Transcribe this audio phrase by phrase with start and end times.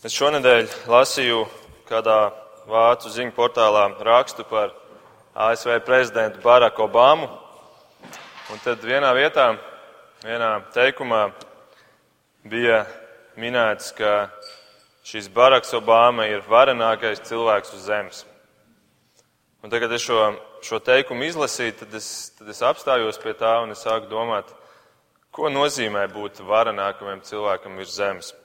[0.00, 1.42] Es šonadēļ lasīju
[1.84, 2.30] kādā
[2.64, 4.70] vācu ziņu portālā rakstu par
[5.36, 7.28] ASV prezidentu Baraku Obamu.
[8.48, 9.50] Un tad vienā vietā,
[10.24, 11.20] vienā teikumā
[12.48, 12.80] bija
[13.36, 14.30] minēts, ka
[15.04, 18.24] šis Baraks Obama ir varenākais cilvēks uz zemes.
[19.60, 20.30] Un tagad, es šo,
[20.64, 24.48] šo teikumu izlasīju, tad es, tad es apstājos pie tā un es sāku domāt,
[25.28, 28.38] ko nozīmē būt varenākajam cilvēkam virs zemes.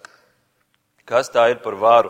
[1.05, 2.09] Kas tā ir par varu?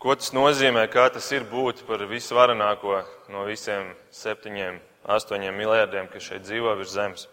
[0.00, 6.24] Ko tas nozīmē, kā tas ir būt par visvarenāko no visiem septiņiem, astoņiem miljardiem, kas
[6.24, 7.26] šeit dzīvo virs zemes?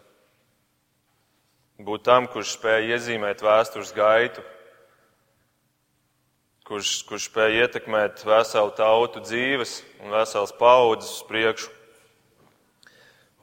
[1.79, 4.43] Būt tam, kurš spēja iezīmēt vēstures gaitu,
[6.67, 11.71] kurš, kurš spēja ietekmēt veselu tautu dzīves un veselas paudzes uz priekšu,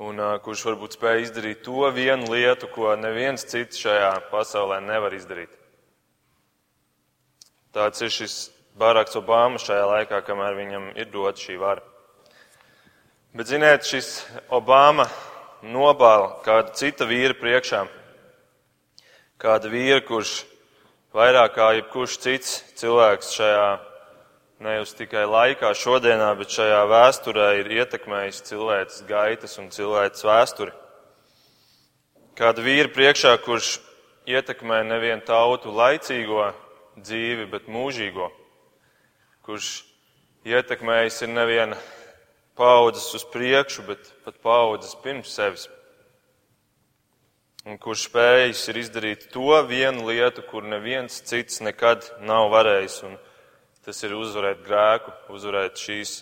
[0.04, 5.16] un uh, kurš varbūt spēja izdarīt to vienu lietu, ko neviens cits šajā pasaulē nevar
[5.16, 5.61] izdarīt.
[7.72, 8.32] Tāds ir šis
[8.76, 11.80] Baraks Obama šajā laikā, kamēr viņam ir dota šī vara.
[13.32, 15.06] Bet, ziniet, šis Obama
[15.64, 17.86] nobāla kādu citu vīru priekšā.
[19.40, 20.32] Kādu vīru, kurš
[21.16, 23.70] vairāk kā jebkurš cits cilvēks šajā
[24.62, 30.76] ne jau tikai laikā, šodienā, bet šajā vēsturē ir ietekmējis cilvēces gaitas un cilvēces vēsturi.
[32.36, 33.78] Kādu vīru priekšā, kurš
[34.28, 36.50] ietekmē nevienu tautu laicīgo
[36.98, 38.28] dzīvi, bet mūžīgo,
[39.46, 39.82] kurš
[40.48, 41.78] ietekmējis ir neviena
[42.58, 45.68] paudzes uz priekšu, bet pat paudzes pirms sevis.
[47.62, 53.14] Un kurš spējis ir izdarīt to vienu lietu, kur neviens cits nekad nav varējis, un
[53.86, 56.16] tas ir uzvarēt grēku, uzvarēt šīs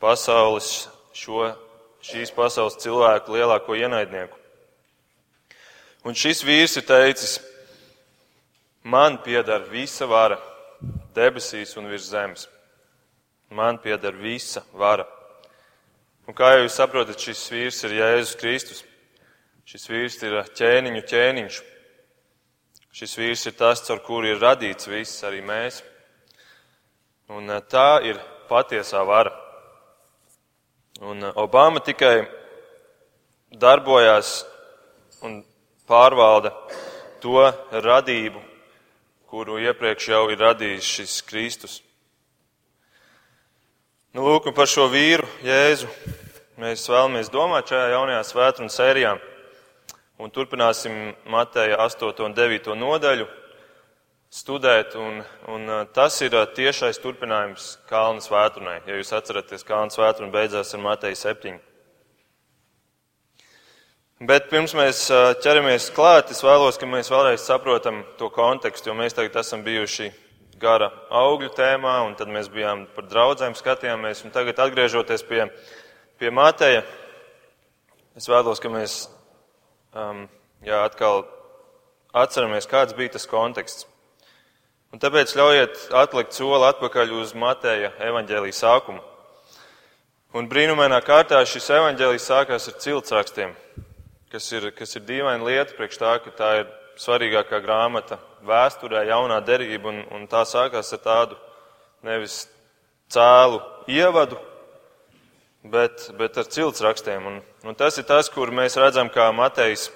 [0.00, 1.50] pasaules, šo,
[2.04, 4.38] šīs pasaules cilvēku lielāko ienaidnieku.
[6.08, 7.36] Un šis vīrs ir teicis,
[8.82, 10.38] Man pieder visa vara
[11.14, 12.46] debesīs un virs zemes.
[13.50, 15.04] Man pieder visa vara.
[16.28, 18.84] Un kā jau jūs saprotat, šis vīrs ir Jēzus Kristus.
[19.66, 21.60] Šis vīrs ir ķēniņu ķēniņš.
[22.90, 25.82] Šis vīrs ir tas, caur kuru ir radīts viss, arī mēs.
[27.30, 28.18] Un eh, tā ir
[28.48, 29.30] patiesā vara.
[31.00, 32.24] Un eh, Obama tikai
[33.50, 34.40] darbojās
[35.22, 35.40] un
[35.90, 36.50] pārvalda
[37.22, 38.42] to radību,
[39.30, 41.76] kuru iepriekš jau ir radījis šis Kristus.
[44.10, 45.86] Nu, lūk, par šo vīru, Jēzu,
[46.58, 49.12] mēs vēlamies domāt šajā jaunajā svētdienas sērijā.
[50.20, 53.28] Un turpināsim Mateja 8 un 9 nodaļu
[54.34, 55.22] studēt, un,
[55.54, 58.80] un tas ir tiešais turpinājums Kalnu svētdienai.
[58.90, 61.54] Ja jūs atceraties, Kalnu svētdiena beidzās ar Mateja 7.
[64.20, 65.06] Bet pirms mēs
[65.40, 70.10] ķeramies klāt, es vēlos, ka mēs vēlreiz saprotam to kontekstu, jo mēs tagad esam bijuši
[70.60, 75.46] gara augļu tēmā, un tad mēs bijām par draudzēm skatījāmies, un tagad atgriežoties pie,
[76.20, 76.84] pie Mateja,
[78.12, 78.98] es vēlos, ka mēs
[79.96, 80.26] um,
[80.68, 81.24] jā, atkal
[82.12, 83.88] atceramies, kāds bija tas konteksts.
[84.92, 89.00] Un tāpēc ļaujiet atlikt soli atpakaļ uz Mateja evaņģēlī sākumu.
[90.36, 93.56] Un brīnumainā kārtā šis evaņģēlijs sākās ar ciltsrakstiem
[94.30, 96.68] kas ir, kas ir dīvaina lieta priekš tā, ka tā ir
[97.00, 101.38] svarīgākā grāmata vēsturē, jaunā derība, un, un tā sākās ar tādu
[102.06, 102.44] nevis
[103.10, 103.60] cēlu
[103.90, 104.38] ievadu,
[105.64, 107.26] bet, bet ar cilts rakstiem.
[107.26, 109.90] Un, un tas ir tas, kur mēs redzam, kā Matejs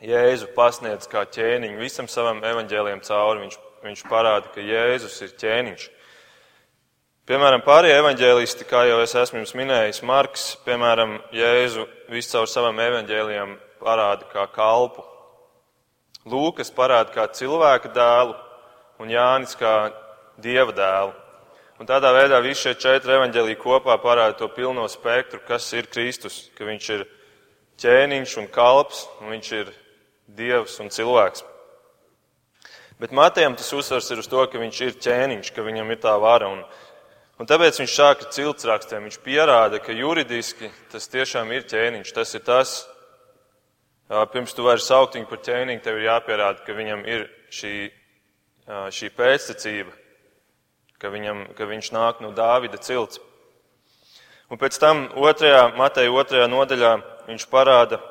[0.00, 3.42] Jēzu pasniedz kā ķēniņu visam savam evaņģēliem cauri.
[3.44, 5.88] Viņš, viņš parāda, ka Jēzus ir ķēniņš.
[7.30, 12.80] Piemēram, pārējie evaņģēlisti, kā jau es esmu jums minējis, Marks, piemēram, Jēzu visu caur savam
[12.82, 15.04] evaņģēlijam parāda kā kalpu.
[16.26, 18.34] Lūkas parāda kā cilvēka dēlu
[18.98, 19.92] un Jānis kā
[20.42, 21.14] dieva dēlu.
[21.78, 26.42] Un tādā veidā visi šie četri evaņģēlī kopā parāda to pilno spektru, kas ir Kristus,
[26.58, 27.06] ka viņš ir
[27.78, 29.74] ķēniņš un kalps, un viņš ir
[30.26, 31.46] dievs un cilvēks.
[32.98, 36.18] Bet Matejam tas uzsvars ir uz to, ka viņš ir ķēniņš, ka viņam ir tā
[36.18, 36.50] vara.
[36.50, 36.66] Un
[37.40, 39.06] Un tāpēc viņš sāka ciltsrakstiem.
[39.08, 42.10] Viņš pierāda, ka juridiski tas tiešām ir ķēniņš.
[42.12, 42.72] Tas ir tas,
[44.34, 47.72] pirms tu vari saukt viņu par ķēniņu, tev ir jāpierāda, ka viņam ir šī,
[48.92, 49.94] šī pēctecība,
[51.00, 53.22] ka, viņam, ka viņš nāk no Dāvida cilts.
[54.52, 56.92] Un pēc tam otrajā, Mateja otrajā nodaļā
[57.30, 58.02] viņš parāda,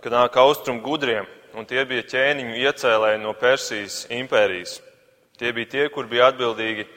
[0.00, 4.78] ka nāk austrumu gudriem, un tie bija ķēniņu iecēlēji no Persijas impērijas.
[5.36, 6.88] Tie bija tie, kur bija atbildīgi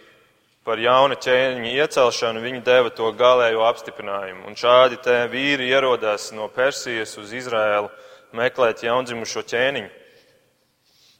[0.65, 4.47] par jauna ķēniņa iecelšanu, viņi deva to galējo apstiprinājumu.
[4.49, 7.91] Un šādi te vīri ierodās no Persijas uz Izraēlu
[8.35, 9.91] meklēt jaundzimušo ķēniņu.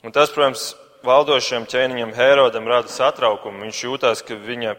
[0.06, 0.72] Un tas, protams,
[1.06, 3.64] valdošajam ķēniņam Herodam rada satraukumu.
[3.68, 4.76] Viņš jūtās, ka viņa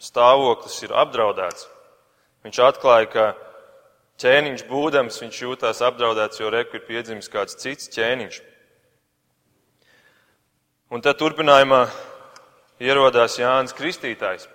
[0.00, 1.68] stāvoklis ir apdraudēts.
[2.46, 3.24] Viņš atklāja, ka
[4.22, 8.40] ķēniņš būdams, viņš jūtās apdraudēts, jo reku ir piedzimis kāds cits ķēniņš.
[10.96, 11.82] Un tad turpinājumā
[12.82, 14.46] ierodās Jānis Kristītājs,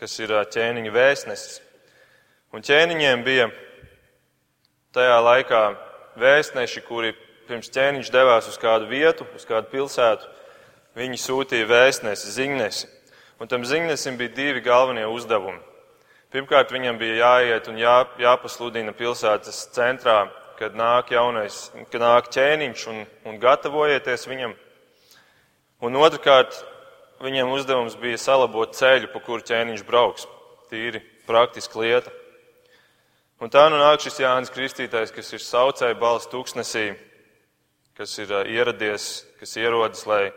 [0.00, 1.60] kas ir ķēniņa vēstnesis.
[2.56, 3.50] Un ķēniņiem bija
[4.96, 5.62] tajā laikā
[6.18, 7.12] vēstneši, kuri
[7.48, 10.26] pirms ķēniņš devās uz kādu vietu, uz kādu pilsētu,
[10.98, 12.88] viņi sūtīja vēstnesi, ziņnesi.
[13.40, 15.60] Un tam ziņnesim bija divi galvenie uzdevumi.
[16.30, 20.28] Pirmkārt, viņam bija jāiet un jā, jāpasludina pilsētas centrā,
[20.60, 24.52] kad nāk jaunais, kad nāk ķēniņš un, un gatavojieties viņam.
[25.80, 26.60] Un otrkārt,
[27.20, 30.26] viņiem uzdevums bija salabot ceļu, pa kuru ķēniņš brauks.
[30.70, 32.12] Tīri praktiska lieta.
[33.40, 36.90] Un tā nu nāk šis Jānis Kristītājs, kas ir saucēja balss tūkstnesī,
[37.96, 40.28] kas ir ieradies, kas ierodas, lai,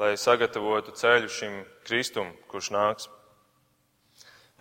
[0.00, 3.10] lai sagatavotu ceļu šim Kristum, kurš nāks.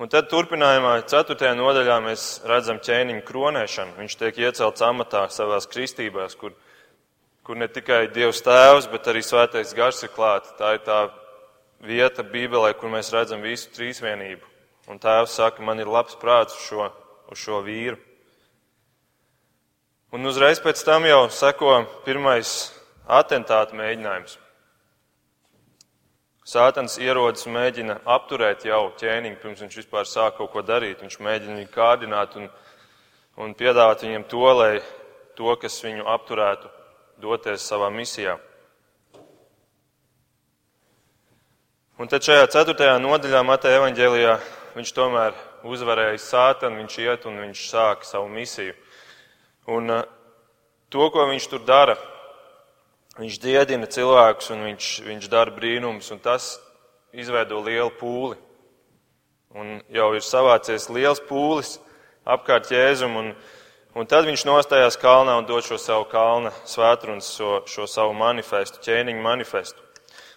[0.02, 1.54] Un tad turpinājumā, 4.
[1.56, 3.98] nodaļā, mēs redzam ķēniņu kronēšanu.
[4.02, 6.56] Viņš tiek iecelts amatā savās kristībās, kur
[7.44, 10.54] kur ne tikai Dievs Tēvs, bet arī Svētais Gars ir klāta.
[10.60, 11.00] Tā ir tā
[11.84, 14.48] vieta Bībelē, kur mēs redzam visu trīsvienību.
[14.92, 16.88] Un Tēvs saka, man ir labs prāts uz šo,
[17.32, 18.00] uz šo vīru.
[20.14, 22.72] Un uzreiz pēc tam jau seko pirmais
[23.10, 24.38] atentāta mēģinājums.
[26.44, 31.00] Sātans ierodas un mēģina apturēt jau ķēniņu, pirms viņš vispār sāk kaut ko darīt.
[31.02, 32.50] Viņš mēģina viņu kārdināt un,
[33.40, 34.74] un piedāvāt viņam to, lai
[35.40, 36.68] to, kas viņu apturētu,
[37.24, 38.36] doties savā misijā.
[42.04, 44.32] Un tad šajā ceturtajā nodaļā Mateja evaņģēlijā
[44.74, 48.74] viņš tomēr uzvarēja sātanu, viņš iet un viņš sāk savu misiju.
[49.72, 50.02] Un uh,
[50.92, 51.96] to, ko viņš tur dara,
[53.22, 56.50] viņš diedina cilvēkus un viņš, viņš dara brīnums, un tas
[57.16, 58.36] izveido lielu pūli.
[59.56, 61.78] Un jau ir savācies liels pūlis
[62.28, 63.36] apkārt Jēzum, un
[63.94, 68.80] Un tad viņš nostājās kalnā un dod šo savu kalna svētrunas, šo, šo savu manifestu,
[68.82, 69.93] ķēniņu manifestu.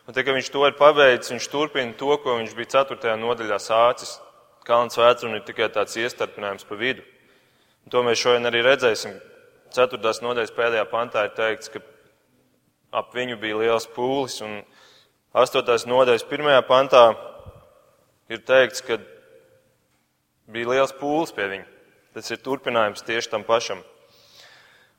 [0.07, 3.17] Un tad, kad viņš to ir pabeidzis, viņš turpina to, ko viņš bija 4.
[3.19, 4.13] nodaļā sācis.
[4.67, 7.03] Kalna svētruna ir tikai tāds iestarpinājums pa vidu.
[7.83, 9.17] Un to mēs šodien arī redzēsim.
[9.75, 9.99] 4.
[10.23, 11.83] nodaļas pēdējā pantā ir teikts, ka
[12.95, 14.61] ap viņu bija liels pūlis, un
[15.35, 15.75] 8.
[15.91, 17.03] nodaļas pirmajā pantā
[18.31, 19.01] ir teikts, ka
[20.47, 21.67] bija liels pūlis pie viņa.
[22.15, 23.83] Tas ir turpinājums tieši tam pašam.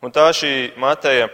[0.04, 1.32] Un tā šī Mateja,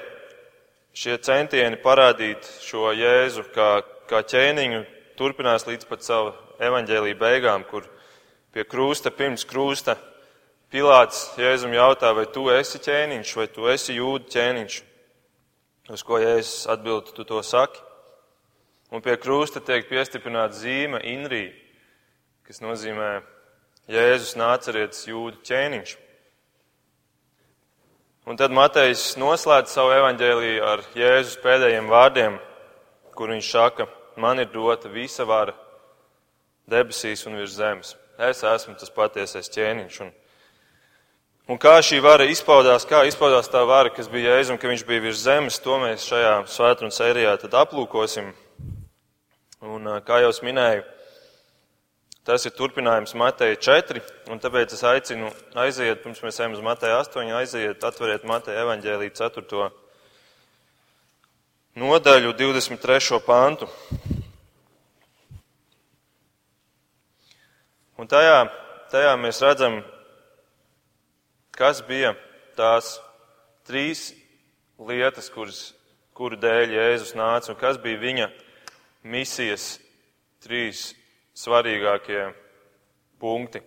[0.93, 4.83] šie centieni parādīt šo Jēzu kā, kā ķēniņu
[5.17, 7.87] turpinās līdz pat savu evaņģēlīju beigām, kur
[8.53, 9.97] pie krūsta, pirms krūsta,
[10.73, 14.77] Pilāts Jēzum jautā, vai tu esi ķēniņš, vai tu esi jūda ķēniņš.
[15.93, 17.77] Uz ko Jēzus atbild, tu to saki.
[18.89, 21.43] Un pie krūsta tiek piestiprināta zīme Inrī,
[22.49, 23.11] kas nozīmē
[23.93, 25.93] Jēzus nācerietis jūdu ķēniņš.
[28.23, 32.37] Un tad Matejs noslēdz savu evaņģēlīju ar Jēzus pēdējiem vārdiem,
[33.19, 35.51] kur viņš saka, man ir dota visa vara
[36.71, 37.97] debesīs un virs zemes.
[38.15, 39.97] Es esmu tas patiesais ķēniņš.
[40.05, 40.13] Un,
[41.51, 44.85] un kā šī vara izpaudās, kā izpaudās tā vara, kas bija Jēzus un ka viņš
[44.87, 47.35] bija virs zemes, to mēs šajā svētdienas sērijā
[47.65, 48.31] aplūkosim.
[49.67, 50.87] Un kā jau minēju,
[52.23, 53.99] Tas ir turpinājums Mateja 4,
[54.31, 55.27] un tāpēc es aicinu
[55.59, 59.65] aiziet, pirms mēs ejam uz Mateja 8, aiziet, atveriet Mateja evaņģēlī 4.
[61.83, 63.19] nodaļu 23.
[63.27, 63.67] pantu.
[67.99, 68.39] Un tajā,
[68.95, 69.81] tajā mēs redzam,
[71.51, 72.15] kas bija
[72.55, 72.95] tās
[73.67, 74.13] trīs
[74.79, 75.63] lietas, kuras,
[76.15, 78.33] kuru dēļ Jēzus nāca, un kas bija viņa
[79.03, 79.73] misijas
[80.39, 80.93] trīs
[81.37, 82.31] svarīgākie
[83.21, 83.61] punkti.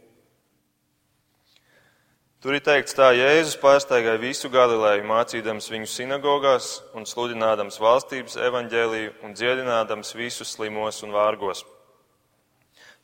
[2.47, 9.15] Tur ir teikts tā, Jēzus pārsteigāja visu Galileju, mācīdams viņu sinagogās un sludinādams valstības evaņģēliju
[9.27, 11.65] un dziedinādams visus slimos un vārgos.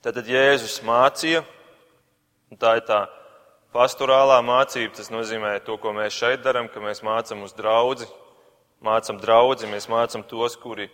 [0.04, 1.42] Tātad Jēzus mācīja,
[2.52, 3.00] un tā ir tā
[3.74, 8.06] pastorālā mācība, tas nozīmē to, ko mēs šeit darām, ka mēs mācam uz draudzi,
[8.84, 10.90] mācam draudzi, mēs mācam tos, kuri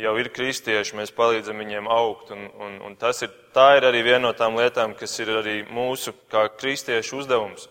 [0.00, 2.32] jau ir kristieši, mēs palīdzam viņiem augt.
[2.34, 5.60] Un, un, un tas ir, tā ir arī viena no tām lietām, kas ir arī
[5.68, 7.68] mūsu kā kristiešu uzdevums.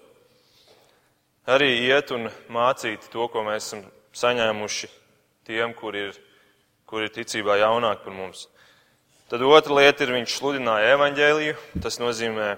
[1.50, 3.84] Arī iet un mācīt to, ko mēs esam
[4.14, 4.90] saņēmuši
[5.50, 6.14] tiem, kur ir,
[6.86, 8.46] kur ir ticībā jaunāki par mums.
[9.30, 11.58] Tad otra lieta ir, viņš sludināja evaņģēliju.
[11.82, 12.54] Tas nozīmē,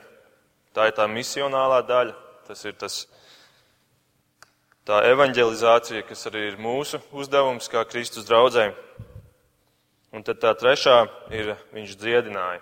[0.76, 2.16] tā ir tā misionālā daļa.
[2.48, 3.02] Tas ir tas,
[4.88, 8.76] tā evaņģelizācija, kas arī ir mūsu uzdevums kā Kristus draudzēm.
[10.12, 12.60] Un tad tā trešā ir viņš dziedināja.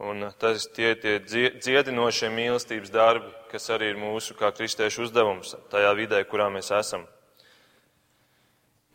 [0.00, 5.90] Un tas tie tie dziedinošie mīlestības darbi, kas arī ir mūsu kā kristiešu uzdevums tajā
[5.98, 7.04] vidē, kurā mēs esam.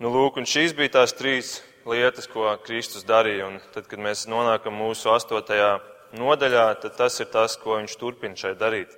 [0.01, 3.51] Nu, lūk, un šīs bija tās trīs lietas, ko Kristus darīja.
[3.51, 5.75] Un tad, kad mēs nonākam mūsu astotajā
[6.17, 8.95] nodaļā, tad tas ir tas, ko viņš turpina šeit darīt.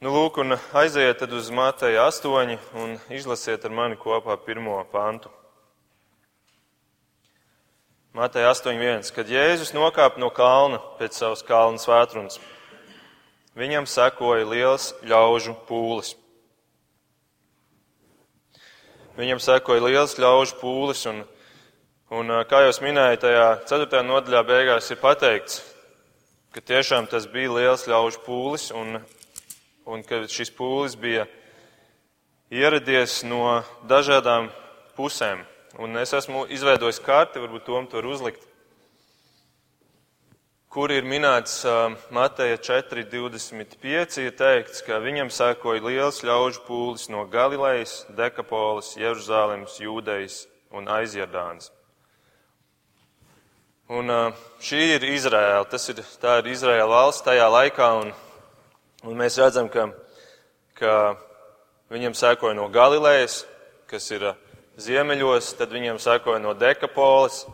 [0.00, 5.28] Nu, lūk, un aiziet tad uz Mateja 8 un izlasiet ar mani kopā pirmo pantu.
[8.16, 9.10] Mateja 8.1.
[9.12, 12.40] Kad Jēzus nokāpa no kalna pēc savas kalna svētrunas,
[13.52, 16.14] viņam sekoja liels ļaužu pūlis.
[19.20, 21.26] Viņam sekoja liels ļaužu pūlis, un,
[22.08, 24.04] un kā jau minēju, tajā 4.
[24.08, 25.60] nodaļā beigās ir pateikts,
[26.56, 29.02] ka tiešām tas bija liels ļaužu pūlis, un
[29.86, 31.26] un ka šis pūlis bija
[32.50, 34.50] ieradies no dažādām
[34.96, 35.44] pusēm.
[35.78, 38.42] Un es esmu izveidojis karti, varbūt tom tur uzlikt,
[40.70, 41.62] kur ir minēts
[42.14, 50.44] Mateja 4.25, ir teikts, ka viņam sēkoja liels ļaužu pūlis no Galilejas, Dekapolis, Jeruzālēmas, Jūdejas
[50.74, 51.70] un Aizjardānas.
[53.90, 54.10] Un
[54.62, 58.12] šī ir Izraēla, tas ir, tā ir Izraēla valsts tajā laikā, un
[59.00, 59.86] Un mēs redzam, ka,
[60.76, 60.94] ka
[61.88, 63.46] viņam sekoja no Galilejas,
[63.88, 64.36] kas ir uh,
[64.76, 67.46] ziemeļos, tad viņam sekoja no Dekapolis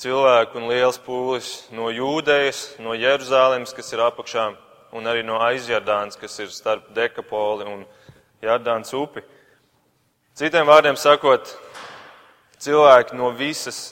[0.00, 4.46] cilvēku un liels pūlis no Jūdejas, no Jeruzālēmas, kas ir apakšā,
[4.96, 7.82] un arī no Aizjardānas, kas ir starp Dekapoli un
[8.42, 9.22] Jardānas upi.
[10.38, 11.50] Citiem vārdiem sakot,
[12.62, 13.90] cilvēki no visas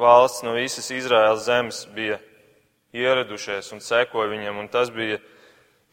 [0.00, 2.18] valsts, no visas Izraēlas zemes bija
[2.94, 5.20] ieradušies un sekoja viņam, un tas bija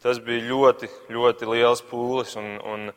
[0.02, 2.34] Tas bija ļoti, ļoti liels pūlis.
[2.40, 2.88] Un, un,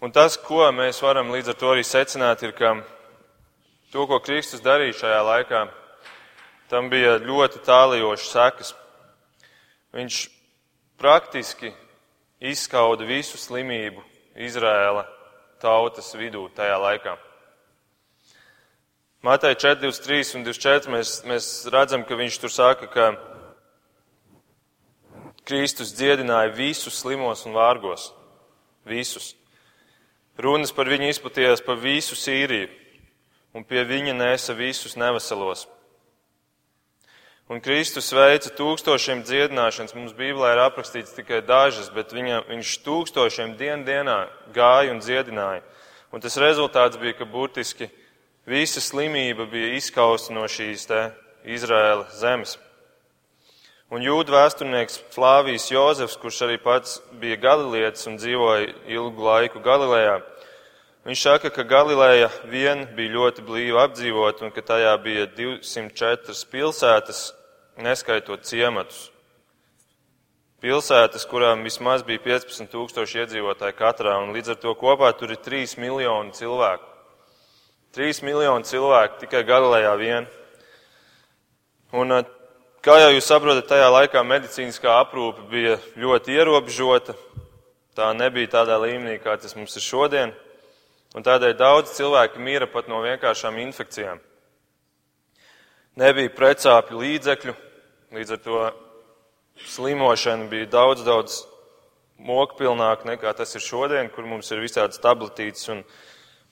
[0.00, 2.78] un tas, ko mēs varam līdz ar to arī secināt, ir, ka
[3.92, 5.60] to, ko Kristus darīja šajā laikā,
[6.72, 8.72] tam bija ļoti tālajošas sekas.
[9.94, 10.22] Viņš
[10.98, 11.74] praktiski
[12.40, 14.00] izskauda visu slimību
[14.48, 15.04] Izrēla
[15.60, 17.18] tautas vidū tajā laikā.
[19.24, 23.12] Mātei 4, 23 un 24 mēs, mēs redzam, ka viņš tur saka, ka
[25.44, 28.08] Kristus dziedināja visus slimos un vārgos.
[28.88, 29.34] Visus.
[30.40, 32.70] Runas par viņu izplatījās pa visu Sīriju,
[33.54, 35.68] un pie viņa nesa visus neveselos.
[37.44, 39.92] Un Kristus veica tūkstošiem dziedināšanas.
[39.92, 44.16] Mums Bībelē ir aprakstīts tikai dažas, bet viņa, viņš tūkstošiem dienu dienā
[44.56, 45.60] gāja un dziedināja.
[46.08, 47.90] Un tas rezultāts bija, ka burtiski
[48.48, 51.02] visa slimība bija izskausta no šīs te
[51.44, 52.56] Izraēla zemes.
[53.92, 60.22] Un jūda vēsturnieks Flāvijs Jozefs, kurš arī pats bija galilietis un dzīvoja ilgu laiku Galilejā,
[61.04, 67.26] viņš saka, ka Galileja vien bija ļoti blīva apdzīvot un ka tajā bija 204 pilsētas,
[67.84, 69.10] neskaitot ciematus.
[70.64, 75.42] Pilsētas, kurām vismaz bija 15 tūkstoši iedzīvotāji katrā, un līdz ar to kopā tur ir
[75.44, 76.88] 3 miljoni cilvēku.
[77.92, 80.30] 3 miljoni cilvēku tikai Galilejā vien.
[81.92, 82.16] Un
[82.84, 87.14] Kā jau jūs saprotat, tajā laikā medicīniskā aprūpe bija ļoti ierobežota.
[87.96, 90.34] Tā nebija tādā līmenī, kā tas mums ir šodien.
[91.16, 94.20] Un tādēļ daudz cilvēki mira pat no vienkāršām infekcijām.
[95.96, 97.54] Nebija precāpju līdzekļu,
[98.18, 98.60] līdz ar to
[99.64, 101.38] slimošana bija daudz, daudz
[102.20, 105.80] mokpilnāka nekā tas ir šodien, kur mums ir visādas tabletītes un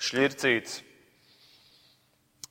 [0.01, 0.81] šļircītes.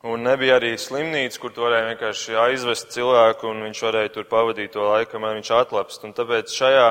[0.02, 4.74] Un nebija arī slimnīca, kur tu varēji vienkārši aizvest cilvēku, un viņš varēja tur pavadīt
[4.74, 6.08] to laiku, kamēr viņš atlapst.
[6.08, 6.88] Un tāpēc šajā,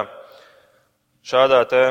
[1.73, 1.83] te,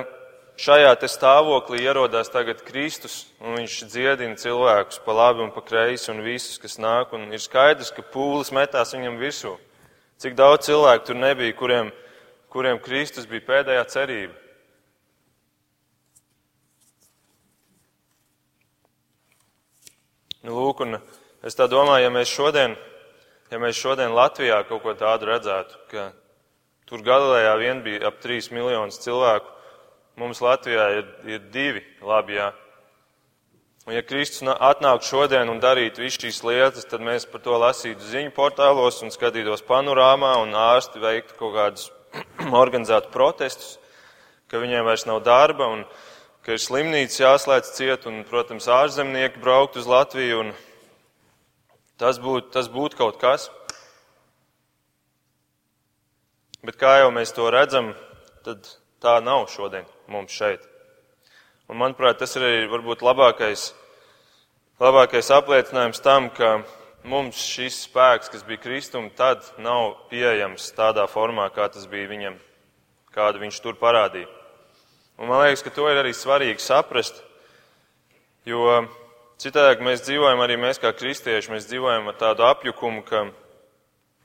[0.63, 6.07] šajā te stāvoklī ierodās tagad Kristus, un viņš dziedina cilvēkus pa labi un pa kreisi,
[6.13, 9.57] un visus, kas nāk, un ir skaidrs, ka pūlis metās viņam virsū.
[10.23, 11.91] Cik daudz cilvēku tur nebija, kuriem,
[12.47, 14.48] kuriem Kristus bija pēdējā cerība.
[20.39, 20.95] Nu, lūk, un
[21.43, 22.77] es tā domāju, ja mēs šodien,
[23.51, 26.05] ja mēs šodien Latvijā kaut ko tādu redzētu, ka
[26.87, 29.51] tur Galilejā vien bija ap 3 miljonus cilvēku,
[30.21, 32.53] mums Latvijā ir, ir divi labi, jā.
[33.83, 38.07] Un ja Kristus atnāk šodien un darītu visu šīs lietas, tad mēs par to lasītu
[38.07, 41.89] ziņu portālos un skatītos panorāmā un ārsti veiktu kaut kādus
[42.63, 43.75] organizētu protestus,
[44.47, 45.83] ka viņiem vairs nav darba un
[46.49, 50.47] ka ir slimnīca jāslēdz ciet un, protams, ārzemnieki braukt uz Latviju.
[52.01, 53.51] Tas būtu tas būt kaut kas.
[56.65, 57.91] Bet kā jau mēs to redzam,
[58.41, 58.65] tad
[58.97, 60.65] tā nav šodien mums šeit.
[61.69, 63.67] Un, manuprāt, tas ir arī varbūt labākais,
[64.81, 66.63] labākais apliecinājums tam, ka
[67.05, 72.41] mums šis spēks, kas bija Kristum, tad nav pieejams tādā formā, kā tas bija viņam,
[73.13, 74.38] kādu viņš tur parādīja.
[75.19, 77.17] Un man liekas, ka to ir arī svarīgi saprast,
[78.47, 78.63] jo
[79.39, 83.25] citādi mēs dzīvojam, arī mēs kā kristieši, mēs dzīvojam ar tādu apjukumu, ka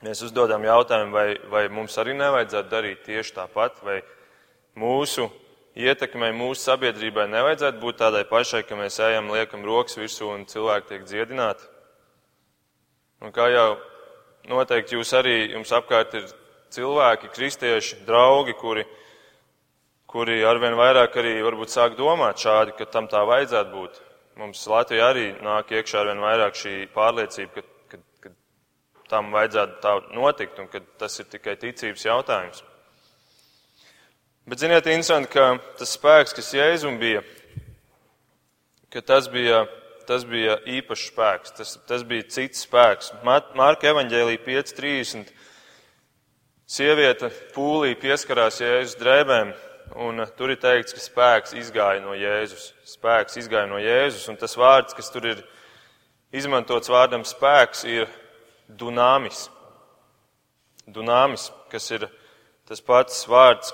[0.07, 3.99] mēs uzdodam jautājumu, vai, vai mums arī nevajadzētu darīt tieši tāpat, vai
[4.79, 5.27] mūsu
[5.75, 10.93] ietekmei mūsu sabiedrībai nevajadzētu būt tādai pašai, ka mēs ejam, liekam rokas virsū un cilvēki
[10.93, 11.67] tiek dziedināti.
[13.23, 13.69] Un kā jau
[14.47, 16.29] noteikti jūs arī, jums apkārt ir
[16.75, 18.85] cilvēki, kristieši, draugi, kuri,
[20.15, 23.97] kuri arvien vairāk arī varbūt sāk domāt šādi, ka tam tā vajadzētu būt.
[24.39, 28.31] Mums Latvijā arī nāk iekšā arvien vairāk šī pārliecība, ka, ka, ka
[29.11, 32.63] tam vajadzētu tā notikt un ka tas ir tikai ticības jautājums.
[34.47, 37.25] Bet ziniet, interesanti, ka tas spēks, kas Jēzum bija,
[38.93, 39.65] ka tas bija,
[40.07, 43.11] tas bija īpašs spēks, tas, tas bija cits spēks.
[43.27, 45.35] Mārka evaņģēlī 5.30.
[46.71, 49.51] Sieviete pūlī pieskarās Jēzus drēbēm,
[49.93, 52.71] un tur ir teikts, ka spēks izgāja no Jēzus.
[52.87, 55.43] Spēks izgāja no Jēzus, un tas vārds, kas tur ir
[56.35, 58.09] izmantots vārdam spēks, ir
[58.69, 59.47] dunāmis.
[60.87, 62.07] Dunāmis, kas ir
[62.65, 63.73] tas pats vārds,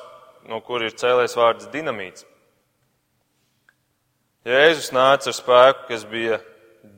[0.50, 2.25] no kur ir cēlējis vārds dinamīts.
[4.48, 6.39] Jēzus nāca ar spēku, kas bija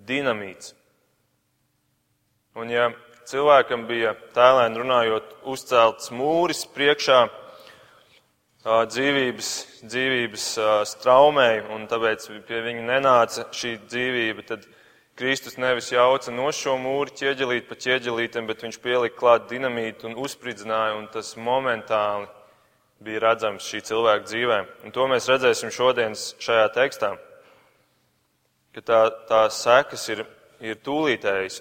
[0.08, 0.74] dinamīts.
[2.56, 2.92] Un ja
[3.28, 7.26] cilvēkam bija tēlēni runājot uzcelts mūris priekšā
[8.64, 9.50] dzīvības,
[9.84, 10.46] dzīvības
[10.88, 14.64] straumei, un tāpēc pie viņa nenāca šī dzīvība, tad
[15.20, 20.16] Kristus nevis jauca no šo mūri ķieģelīt pa ķieģelītiem, bet viņš pielika klāt dinamītu un
[20.24, 22.26] uzspridzināja, un tas momentāli
[23.04, 24.58] bija redzams šī cilvēka dzīvē.
[24.88, 27.12] Un to mēs redzēsim šodienas šajā tekstā,
[28.74, 30.24] ka tā, tā sekas ir,
[30.64, 31.60] ir tūlītējas.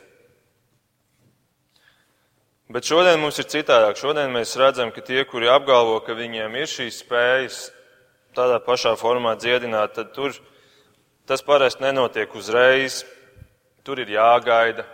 [2.71, 3.99] Bet šodien mums ir citādāk.
[3.99, 7.65] Šodien mēs redzam, ka tie, kuri apgalvo, ka viņiem ir šīs spējas
[8.37, 10.37] tādā pašā formā dziedināt, tad tur
[11.29, 13.03] tas parasti nenotiek uzreiz.
[13.83, 14.85] Tur ir jāgaida,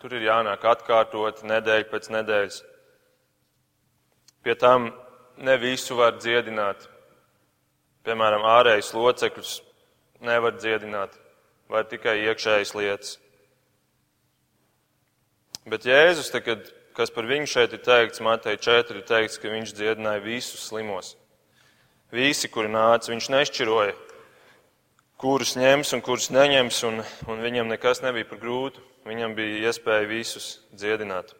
[0.00, 2.62] tur ir jānāk atkārtot nedēļu pēc nedēļas.
[4.42, 4.88] Pie tam
[5.36, 6.88] ne visu var dziedināt.
[8.08, 9.58] Piemēram, ārējais locekļus
[10.24, 11.12] nevar dziedināt,
[11.68, 13.18] vai tikai iekšējas lietas.
[15.68, 19.52] Bet Jēzus, te, kad, kas par viņu šeit ir teikts, Matei 4 ir teikts, ka
[19.52, 21.14] viņš dziedināja visus slimos.
[22.10, 23.94] Visi, kuri nāca, viņš nešķiroja,
[25.20, 28.82] kurus ņems un kurus neņems, un, un viņam nekas nebija par grūtu.
[29.08, 31.30] Viņam bija iespēja visus dziedināt.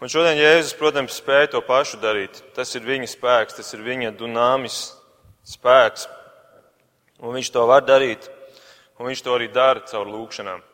[0.00, 2.40] Un šodien Jēzus, protams, spēja to pašu darīt.
[2.56, 4.78] Tas ir viņa spēks, tas ir viņa dunāmis
[5.46, 6.08] spēks.
[7.20, 8.30] Un viņš to var darīt,
[8.96, 10.64] un viņš to arī dara caur lūkšanām.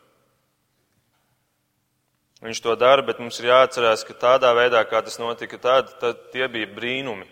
[2.39, 6.29] Viņš to dara, bet mums ir jāatcerās, ka tādā veidā, kā tas notika, tad, tad
[6.31, 7.27] tie bija brīnumi.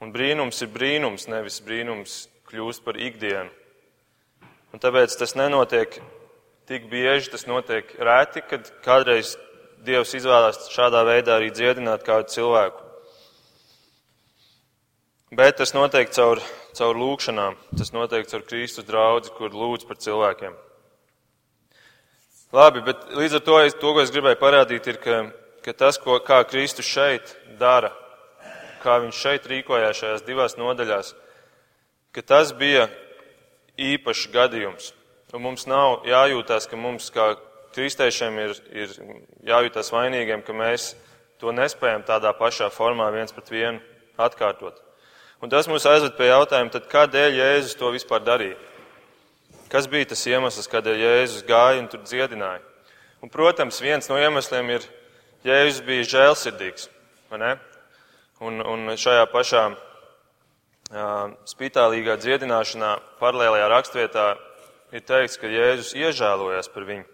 [0.00, 2.14] Un brīnums ir brīnums, nevis brīnums
[2.48, 3.52] kļūst par ikdienu.
[4.72, 5.98] Un tāpēc tas nenotiek
[6.66, 9.36] tik bieži, tas notiek rēti, kad kādreiz
[9.82, 12.84] Dievs izvēlās šādā veidā arī dziedināt kādu cilvēku.
[15.34, 16.38] Bet tas notiek caur,
[16.78, 20.54] caur lūkšanām, tas notiek caur Kristus draugu, kur lūdz par cilvēkiem.
[22.52, 25.20] Labi, bet līdz ar to, es, to ko es gribēju parādīt, ir, ka,
[25.64, 27.88] ka tas, ko, kā Kristus šeit dara,
[28.82, 31.14] kā viņš šeit rīkojās šajās divās nodaļās,
[32.12, 32.90] ka tas bija
[33.80, 34.90] īpašs gadījums.
[35.32, 37.30] Un mums nav jājūtās, ka mums kā
[37.72, 38.52] kristiešiem ir,
[38.84, 38.92] ir
[39.48, 40.90] jājūtas vainīgiem, ka mēs
[41.40, 43.80] to nespējam tādā pašā formā viens pret vienu
[44.20, 44.76] atkārtot.
[45.40, 48.60] Un tas mūs aizved pie jautājuma, tad kādēļ Jēzus to vispār darīja?
[49.72, 52.60] Kas bija tas iemesls, kādēļ Jēzus gāja un tur dziedināja?
[53.24, 54.84] Un, protams, viens no iemesliem ir,
[55.46, 56.90] Jēzus bija žēlsirdīgs?
[57.32, 64.26] Un, un šajā pašā uh, spitālīgā dziedināšanā paralēlajā rakstvietā
[64.92, 67.08] ir teikts, ka Jēzus iežēlojas par viņu.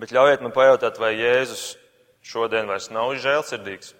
[0.00, 1.74] Bet ļaujiet man pajautāt, vai Jēzus
[2.24, 3.92] šodien vairs nav žēlsirdīgs,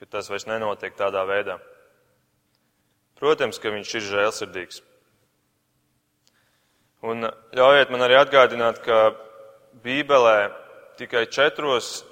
[0.00, 1.62] ka tas vairs nenotiek tādā veidā.
[3.22, 4.80] Protams, ka viņš ir žēlsirdīgs.
[7.06, 9.14] Un ļaujiet man arī atgādināt, ka
[9.82, 10.50] Bībelē
[10.98, 12.02] tikai četros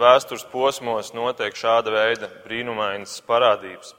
[0.00, 3.94] vēstures posmos notiek šāda veida brīnumainas parādības.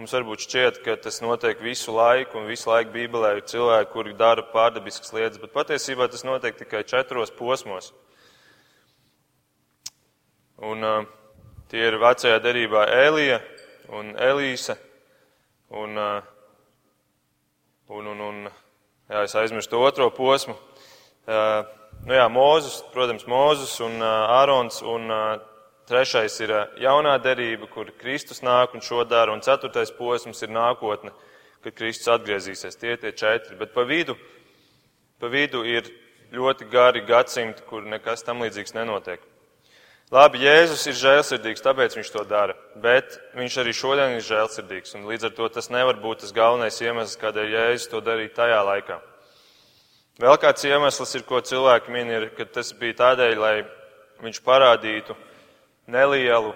[0.00, 4.16] Mums varbūt šķiet, ka tas notiek visu laiku, un visu laiku Bībelē ir cilvēki, kuri
[4.16, 7.92] dara pārdabiskas lietas, bet patiesībā tas notiek tikai četros posmos.
[10.62, 11.04] Un uh,
[11.72, 13.38] Tie ir vecajā derībā Elija
[13.96, 14.74] un Elīse
[15.72, 15.98] un,
[17.88, 20.54] un, un, un jā, es aizmirstu otro posmu.
[22.02, 25.08] Nu jā, Mūzes, protams, Mūzes un Ārons un
[25.88, 31.12] trešais ir jaunā derība, kur Kristus nāk un šo dara, un ceturtais posms ir nākotne,
[31.62, 32.78] kad Kristus atgriezīsies.
[32.78, 34.16] Tie tie četri, bet pa vidu,
[35.20, 35.88] pa vidu ir
[36.32, 39.31] ļoti gari gadsimti, kur nekas tam līdzīgs nenotiek.
[40.12, 45.06] Labi, Jēzus ir žēlsirdīgs, tāpēc viņš to dara, bet viņš arī šodien ir žēlsirdīgs, un
[45.08, 48.98] līdz ar to tas nevar būt tas galvenais iemesls, kādēļ Jēzus to darīja tajā laikā.
[50.20, 53.54] Vēl kāds iemesls ir, ko cilvēki min, ir, ka tas bija tādēļ, lai
[54.20, 55.16] viņš parādītu
[55.88, 56.52] nelielu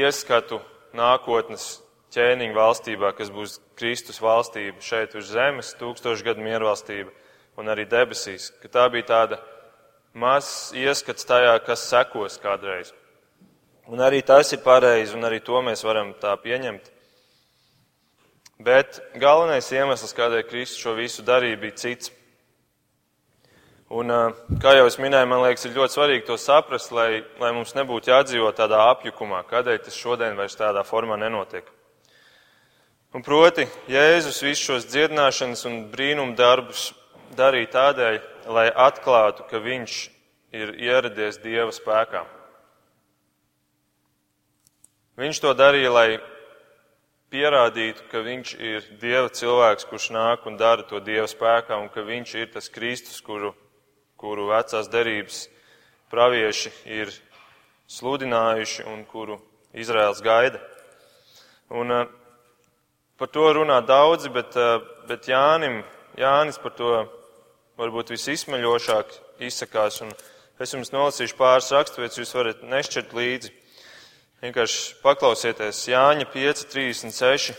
[0.00, 0.62] ieskatu
[0.96, 1.82] nākotnes
[2.16, 7.12] ķēniņu valstībā, kas būs Kristus valstība šeit uz zemes, tūkstošu gadu miervalstība
[7.60, 9.44] un arī debesīs, ka tā bija tāda
[10.14, 12.92] mazs ieskats tajā, kas sekos kādreiz.
[13.90, 16.90] Un arī tas ir pareizi, un arī to mēs varam tā pieņemt.
[18.64, 22.12] Bet galvenais iemesls, kādēļ Kristus šo visu darīja, bija cits.
[23.92, 24.08] Un,
[24.62, 28.10] kā jau es minēju, man liekas, ir ļoti svarīgi to saprast, lai, lai mums nebūtu
[28.10, 31.68] jādzīvo tādā apjukumā, kādēļ tas šodien vairs tādā formā nenotiek.
[33.14, 36.88] Un proti, Jēzus visus šos dziedināšanas un brīnumu darbus
[37.36, 39.98] darīja tādēļ, lai atklātu, ka viņš
[40.54, 42.24] ir ieradies Dieva spēkā.
[45.18, 46.08] Viņš to darīja, lai
[47.34, 52.02] pierādītu, ka viņš ir Dieva cilvēks, kurš nāk un dara to Dieva spēkā, un ka
[52.06, 53.52] viņš ir tas Kristus, kuru,
[54.18, 55.44] kuru vecās derības
[56.10, 57.10] pravieši ir
[57.90, 59.40] sludinājuši un kuru
[59.74, 60.60] Izraels gaida.
[61.74, 62.06] Un, uh,
[63.18, 65.82] par to runā daudzi, bet, uh, bet Jānim,
[66.18, 66.92] Jānis par to
[67.80, 70.00] varbūt visizsmeļošāk izsakās.
[70.04, 70.12] Un
[70.62, 73.52] es jums nolasīšu pāris raksturvietas, jūs varat nešķirt līdzi.
[74.44, 77.54] Vienkārši paklausieties Jāņa 5.36.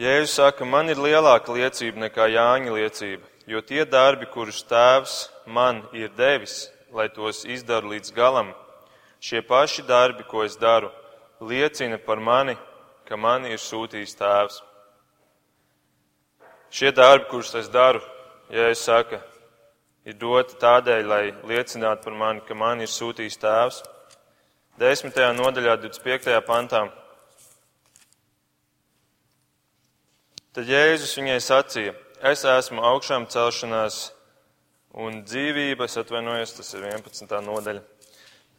[0.00, 5.82] Jēzus saka, man ir lielāka liecība nekā Jāņa liecība, jo tie darbi, kurus tēvs man
[5.92, 8.54] ir devis, lai tos izdaru līdz galam,
[9.20, 10.88] šie paši darbi, ko es daru,
[11.44, 12.56] liecina par mani,
[13.10, 14.60] ka man ir sūtījis tēvs.
[16.70, 17.98] Šie darbi, kurus es daru,
[18.54, 19.18] ja es saku,
[20.06, 23.80] ir doti tādēļ, lai liecinātu par mani, ka man ir sūtījis tēvs.
[24.78, 25.18] 10.
[25.40, 26.36] nodaļā, 25.
[26.46, 26.84] pantā.
[30.54, 31.98] Tad Jēzus viņai sacīja,
[32.30, 33.98] es esmu augšām celšanās
[34.94, 37.36] un dzīvība, es atvainojos, tas ir 11.
[37.50, 37.82] nodaļa.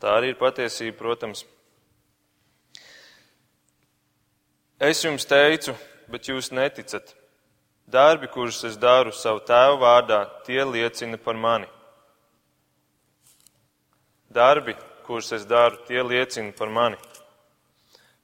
[0.04, 1.48] Tā arī ir patiesība, protams.
[4.82, 5.76] Es jums teicu,
[6.10, 7.12] bet jūs neticat.
[7.86, 11.68] Darbi, kurus es daru savu tēvu vārdā, tie liecina par mani.
[14.34, 14.74] Darbi,
[15.06, 16.98] kurus es daru, tie liecina par mani.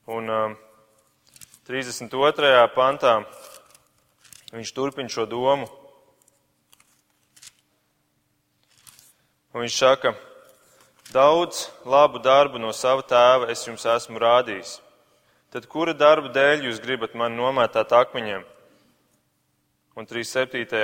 [0.09, 0.55] Un um,
[1.69, 2.49] 32.
[2.73, 3.13] pantā
[4.49, 5.69] viņš turpina šo domu.
[9.53, 10.15] Un viņš saka,
[11.13, 14.79] daudz labu darbu no sava tēva es jums esmu rādījis
[15.57, 18.43] tad kura darba dēļ jūs gribat mani nomētāt akmeņiem?
[19.97, 20.83] Un 3.7.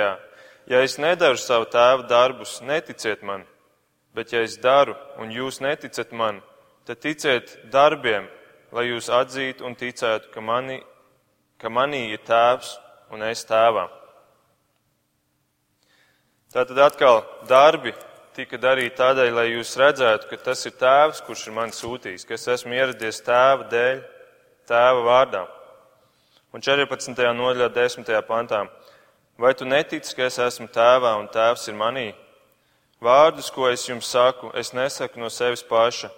[0.66, 3.44] Ja es nedaru savu tēvu darbus, neticiet man,
[4.18, 6.40] bet ja es daru un jūs neticat man,
[6.88, 8.26] tad ticiet darbiem,
[8.74, 10.80] lai jūs atzītu un ticētu, ka, mani,
[11.62, 12.72] ka manī ir tēvs
[13.14, 13.84] un es tēvā.
[16.50, 17.94] Tātad atkal darbi
[18.34, 22.34] tika darīti tādēļ, lai jūs redzētu, ka tas ir tēvs, kurš ir mani sūtījis, ka
[22.34, 24.02] es esmu ieradies tēva dēļ
[24.68, 25.44] tēva vārdā.
[26.54, 27.18] Un 14.
[27.34, 28.10] nodaļā, 10.
[28.28, 28.64] pantā.
[29.38, 32.12] Vai tu netici, ka es esmu tēvā un tēvs ir manī?
[33.02, 36.12] Vārdus, ko es jums saku, es nesaku no sevis paša,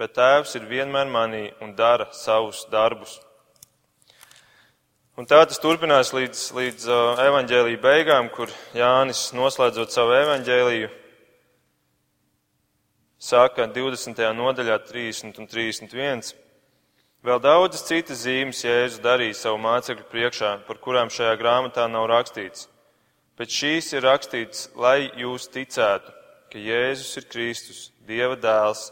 [0.00, 3.18] bet tēvs ir vienmēr manī un dara savus darbus.
[5.14, 10.88] Un tā tas turpinās līdz, līdz uh, evaņģēlīja beigām, kur Jānis noslēdzot savu evaņģēlīju,
[13.22, 14.24] saka 20.
[14.34, 16.34] nodaļā 30 un 31.
[17.24, 22.66] Vēl daudzas citas zīmes Jēzus darīja savu mācekļu priekšā, par kurām šajā grāmatā nav rakstīts.
[23.40, 26.12] Bet šīs ir rakstīts, lai jūs ticētu,
[26.52, 28.90] ka Jēzus ir Kristus, Dieva dēls,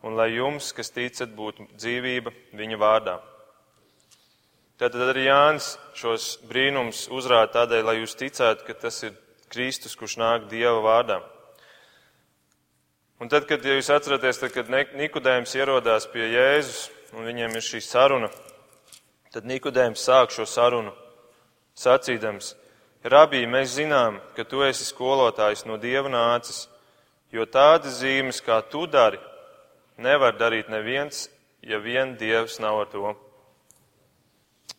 [0.00, 3.18] un lai jums, kas ticat, būtu dzīvība viņa vārdā.
[4.80, 9.12] Tātad arī Jānis šos brīnums uzrāda tādēļ, lai jūs ticētu, ka tas ir
[9.52, 11.20] Kristus, kurš nāk Dieva vārdā.
[13.20, 17.62] Un tad, kad ja jūs atceraties, tad, kad Nikodējums ierodās pie Jēzus, un viņiem ir
[17.62, 18.28] šī saruna,
[19.30, 20.92] tad Nikodējums sāk šo sarunu
[21.78, 22.54] sacīdams,
[23.04, 26.62] Rabī, mēs zinām, ka tu esi skolotājs no dieva nācis,
[27.28, 29.18] jo tādas zīmes, kā tu dari,
[30.00, 31.26] nevar darīt neviens,
[31.60, 33.12] ja vien dievs nav ar to.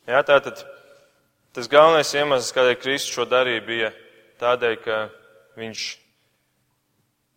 [0.10, 0.64] Jā, tātad
[1.54, 3.92] tas galvenais iemesls, kādēļ Kristus šo darīja, bija
[4.42, 4.98] tādēļ, ka
[5.62, 5.86] viņš,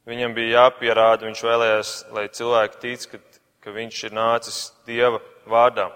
[0.08, 3.20] viņam bija jāpierāda, viņš vēlējās, lai cilvēki tic, ka,
[3.64, 5.88] ka viņš ir nācis Dieva vārdā.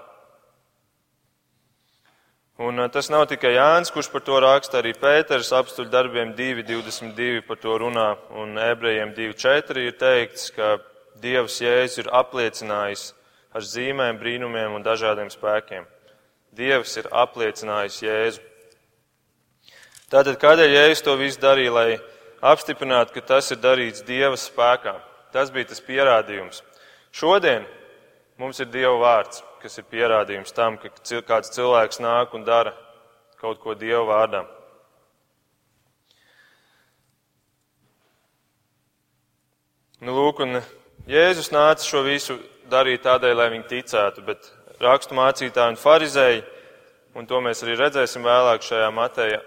[2.62, 7.58] Un tas nav tikai Jānis, kurš par to raksta, arī Pēters apstuļu darbiem 2.22 par
[7.58, 10.76] to runā, un ebrejiem 2.4 ir teikts, ka
[11.22, 13.08] Dievs Jēzus ir apliecinājis
[13.56, 15.88] ar zīmēm, brīnumiem un dažādiem spēkiem.
[16.52, 18.44] Dievs ir apliecinājis Jēzu.
[20.12, 21.88] Tātad, kādēļ Jēzus to visu darīja, lai
[22.52, 24.98] apstiprinātu, ka tas ir darīts Dieva spēkā?
[25.32, 26.60] Tas bija tas pierādījums.
[27.12, 27.68] Šodien
[28.40, 30.90] mums ir Dieva vārds kas ir pierādījums tam, ka
[31.28, 32.74] kāds cilvēks nāk un dara
[33.38, 34.42] kaut ko Dieva vārdā.
[40.02, 40.58] Nu, lūk, un
[41.06, 44.50] Jēzus nāca šo visu darīt tādēļ, lai viņi ticētu, bet
[44.82, 46.42] rakstu mācītāji un farizēji,
[47.14, 49.38] un to mēs arī redzēsim vēlāk šajā Mateja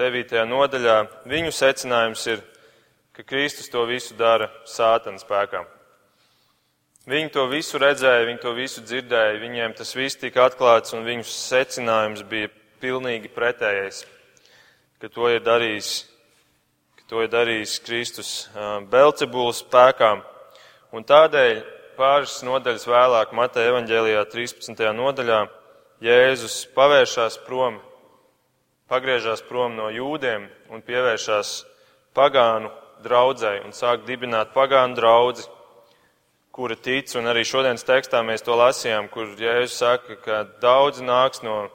[0.00, 0.32] 9.
[0.48, 0.96] nodaļā,
[1.28, 2.40] viņu secinājums ir,
[3.12, 5.66] ka Kristus to visu dara sātana spēkā.
[7.02, 11.24] Viņi to visu redzēja, viņi to visu dzirdēja, viņiem tas viss tika atklāts, un viņu
[11.26, 12.46] secinājums bija
[12.78, 14.04] pilnīgi pretējais,
[15.02, 15.88] ka to ir darījis,
[17.00, 18.30] ka to ir darījis Kristus
[18.92, 20.12] Belcebulas spēkā.
[20.94, 21.64] Un tādēļ
[21.96, 24.82] pāris nodaļas vēlāk, Mateja evaņģēlijā 13.
[24.94, 25.40] nodaļā,
[26.06, 27.80] Jēzus pavēršās prom,
[28.86, 31.50] pagriežās prom no jūdiem un pievēršās
[32.14, 32.70] pagānu
[33.02, 35.48] draudzē un sāk dibināt pagānu draudzi
[36.52, 41.40] kura tic, un arī šodienas tekstā mēs to lasījām, kur Jēzus saka, ka daudzi nāks
[41.46, 41.70] no,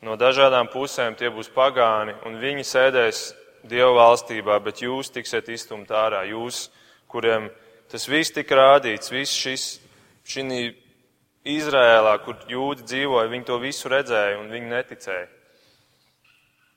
[0.00, 3.26] no dažādām pusēm, tie būs pagāni, un viņi sēdēs
[3.66, 6.20] Dieva valstībā, bet jūs tiksiet izstumt ārā.
[6.30, 6.68] Jūs,
[7.10, 7.48] kuriem
[7.90, 9.64] tas viss tika rādīts, viss šis,
[10.26, 10.44] šī
[11.46, 15.26] Izrēlā, kur jūdi dzīvoja, viņi to visu redzēja un viņi neticēja.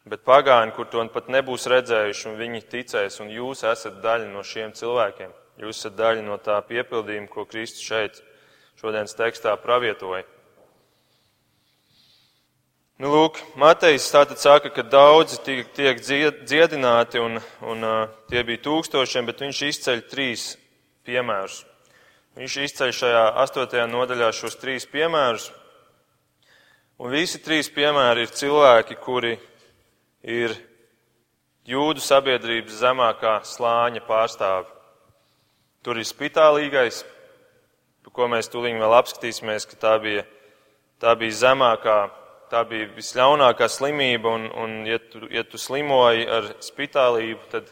[0.09, 4.43] Bet pagāni, kur to pat nebūs redzējuši, un viņi ticēs, un jūs esat daļa no
[4.45, 5.33] šiem cilvēkiem.
[5.59, 8.21] Jūs esat daļa no tā piepildījuma, ko Kristus šeit
[8.79, 10.23] šodienas tekstā pravietoja.
[12.99, 18.63] Nu, lūk, Matejs tātad saka, ka daudzi tiek, tiek dziedināti, un, un uh, tie bija
[18.65, 20.47] tūkstošiem, bet viņš izceļ trīs
[21.07, 21.61] piemērus.
[22.39, 25.49] Viņš izceļ šajā astotajā nodaļā šos trīs piemērus,
[26.99, 29.35] un visi trīs piemēri ir cilvēki, kuri
[30.23, 30.55] ir
[31.67, 34.78] jūdu sabiedrības zemākā slāņa pārstāvi.
[35.83, 37.03] Tur ir spitālīgais,
[38.11, 40.25] ko mēs tūlīt vēl apskatīsimies, ka tā bija,
[40.99, 41.97] tā bija zemākā,
[42.51, 47.69] tā bija visļaunākā slimība, un, un ja, tu, ja tu slimoji ar spitālību, tad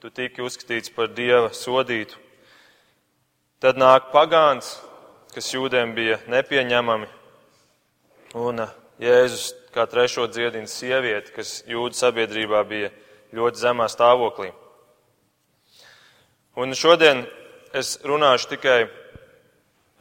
[0.00, 2.16] tu tiki uzskatīts par dieva sodītu.
[3.60, 4.78] Tad nāk pagāns,
[5.34, 7.10] kas jūdiem bija nepieņemami,
[8.40, 12.90] un uh, Jēzus kā trešo dziedina sievieti, kas jūdu sabiedrībā bija
[13.36, 14.50] ļoti zemā stāvoklī.
[16.60, 17.22] Un šodien
[17.76, 18.78] es runāšu tikai,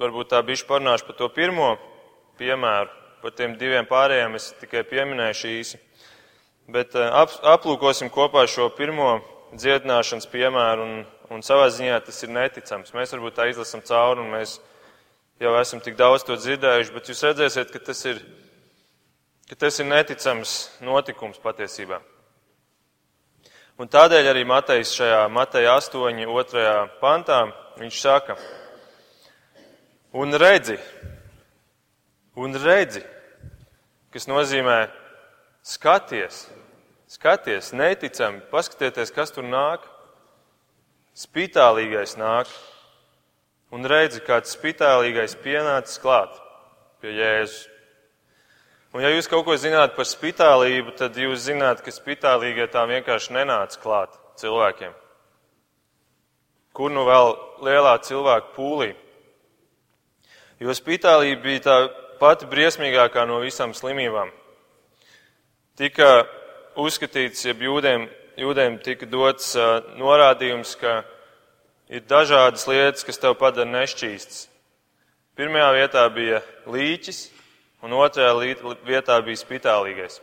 [0.01, 1.73] varbūt tā bišķi parunāšu par to pirmo
[2.39, 2.89] piemēru,
[3.21, 5.79] par tiem diviem pārējiem es tikai pieminēšu īsi.
[6.69, 9.19] Bet eh, ap, aplūkosim kopā šo pirmo
[9.57, 12.93] dziedināšanas piemēru, un, un savā ziņā tas ir neticams.
[12.93, 14.59] Mēs varbūt tā izlasam cauri, un mēs
[15.41, 18.21] jau esam tik daudz to dzirdējuši, bet jūs redzēsiet, ka tas ir,
[19.49, 20.55] ka tas ir neticams
[20.85, 22.01] notikums patiesībā.
[23.79, 26.25] Un tādēļ arī Matejs šajā Mateja 8.
[26.27, 27.37] otrajā pantā
[27.79, 28.35] viņš saka,
[30.19, 30.75] un redzi,
[32.35, 33.05] un redzi,
[34.11, 34.81] kas nozīmē
[35.63, 36.41] skaties,
[37.07, 39.87] skaties, neticami, paskatieties, kas tur nāk.
[41.15, 42.51] Spitālīgais nāk,
[43.71, 46.35] un redzi, kāds spitālīgais pienācis klāt
[46.99, 47.78] pie Jēzus.
[48.89, 53.35] Un ja jūs kaut ko zināt par spitālību, tad jūs zināt, ka spitālīgie tā vienkārši
[53.35, 54.95] nenāca klāt cilvēkiem.
[56.73, 58.89] Kur nu vēl lielā cilvēku pūlī?
[60.59, 61.77] Jo spitālība bija tā
[62.19, 64.33] pati briesmīgākā no visām slimībām.
[65.77, 66.25] Tika
[66.81, 68.09] uzskatīts, ja jūdiem,
[68.41, 71.03] jūdiem tika dots uh, norādījums, ka
[71.93, 74.47] ir dažādas lietas, kas tev padara nešķīstas.
[75.37, 77.27] Pirmajā vietā bija līķis,
[77.83, 78.33] un otrajā
[78.87, 80.19] vietā bija spitālīgais.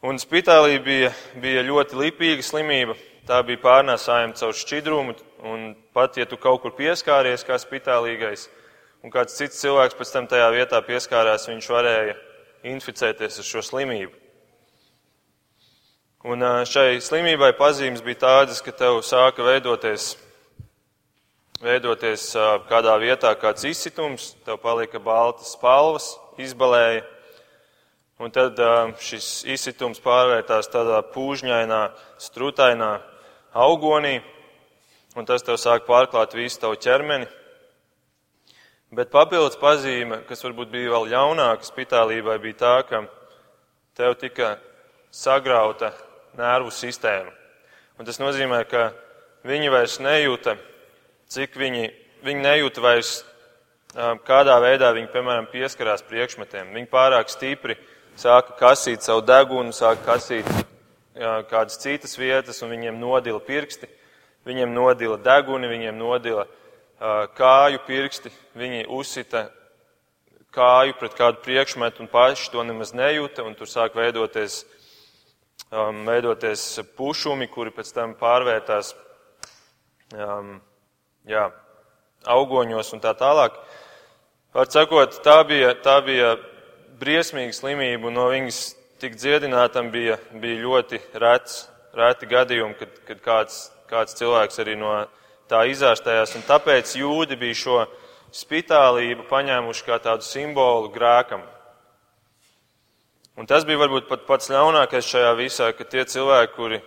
[0.00, 1.10] Un spitālība bija,
[1.42, 2.94] bija ļoti lipīga slimība.
[3.28, 5.12] Tā bija pārnēsājama caur šķidrumu,
[5.44, 8.46] un pat ja tu kaut kur pieskāries kā spitālīgais,
[9.04, 12.16] un kāds cits cilvēks pēc tam tajā vietā pieskārās, viņš varēja
[12.72, 14.16] inficēties ar šo slimību.
[16.32, 20.14] Un šai slimībai pazīmes bija tādas, ka tev sāka veidoties,
[21.60, 22.30] veidoties
[22.70, 27.04] kādā vietā kāds izsitums, tev palika baltas spalvas, izbalēja,
[28.20, 28.60] un tad
[29.04, 31.82] šis izsitums pārvērtās tādā pūžņainā,
[32.20, 32.94] strutainā
[33.52, 34.20] augonī,
[35.16, 37.28] un tas tev sāk pārklāt visu tavu ķermeni.
[38.90, 43.04] Bet papildus pazīme, kas varbūt bija vēl jaunāka spitālībai, bija tā, ka
[43.94, 44.56] tev tika
[45.14, 45.92] sagrauta
[46.38, 47.30] nervu sistēmu.
[48.00, 48.88] Un tas nozīmē, ka
[49.46, 50.56] viņi vairs nejūta,
[51.30, 51.90] cik viņi,
[52.26, 53.12] viņi nejūta vairs,
[54.26, 56.72] kādā veidā viņi, piemēram, pieskarās priekšmetiem.
[56.74, 57.78] Viņi pārāk stipri
[58.18, 60.50] sāka kasīt savu degunu, sāka kasīt
[61.50, 63.88] kādas citas vietas, un viņiem nodila pirksti,
[64.48, 66.46] viņiem nodila deguni, viņiem nodila
[67.36, 69.48] kāju pirksti, viņi uzsita
[70.54, 74.64] kāju pret kādu priekšmetu un paši to nemaz nejūta, un tur sāk veidoties
[75.70, 78.92] um, veidoties pušumi, kuri pēc tam pārvērtās
[80.14, 80.58] um,
[81.28, 81.50] jā,
[82.24, 83.56] augoņos un tā tālāk.
[84.54, 86.34] Var sakot, tā bija, tā bija
[87.00, 88.60] briesmīga slimība, un no viņas
[89.00, 91.62] tik dziedinātam bija, bija ļoti rets,
[91.96, 94.92] reti gadījumi, kad, kad kāds, kāds cilvēks arī no
[95.50, 97.78] tā izārstējās, un tāpēc jūdi bija šo
[98.34, 101.42] spitālību paņēmuši kā tādu simbolu grēkam.
[103.40, 106.82] Un tas bija varbūt pat pats ļaunākais šajā visā, ka tie cilvēki, kuri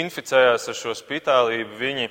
[0.00, 2.08] inficējās ar šo spitālību, viņi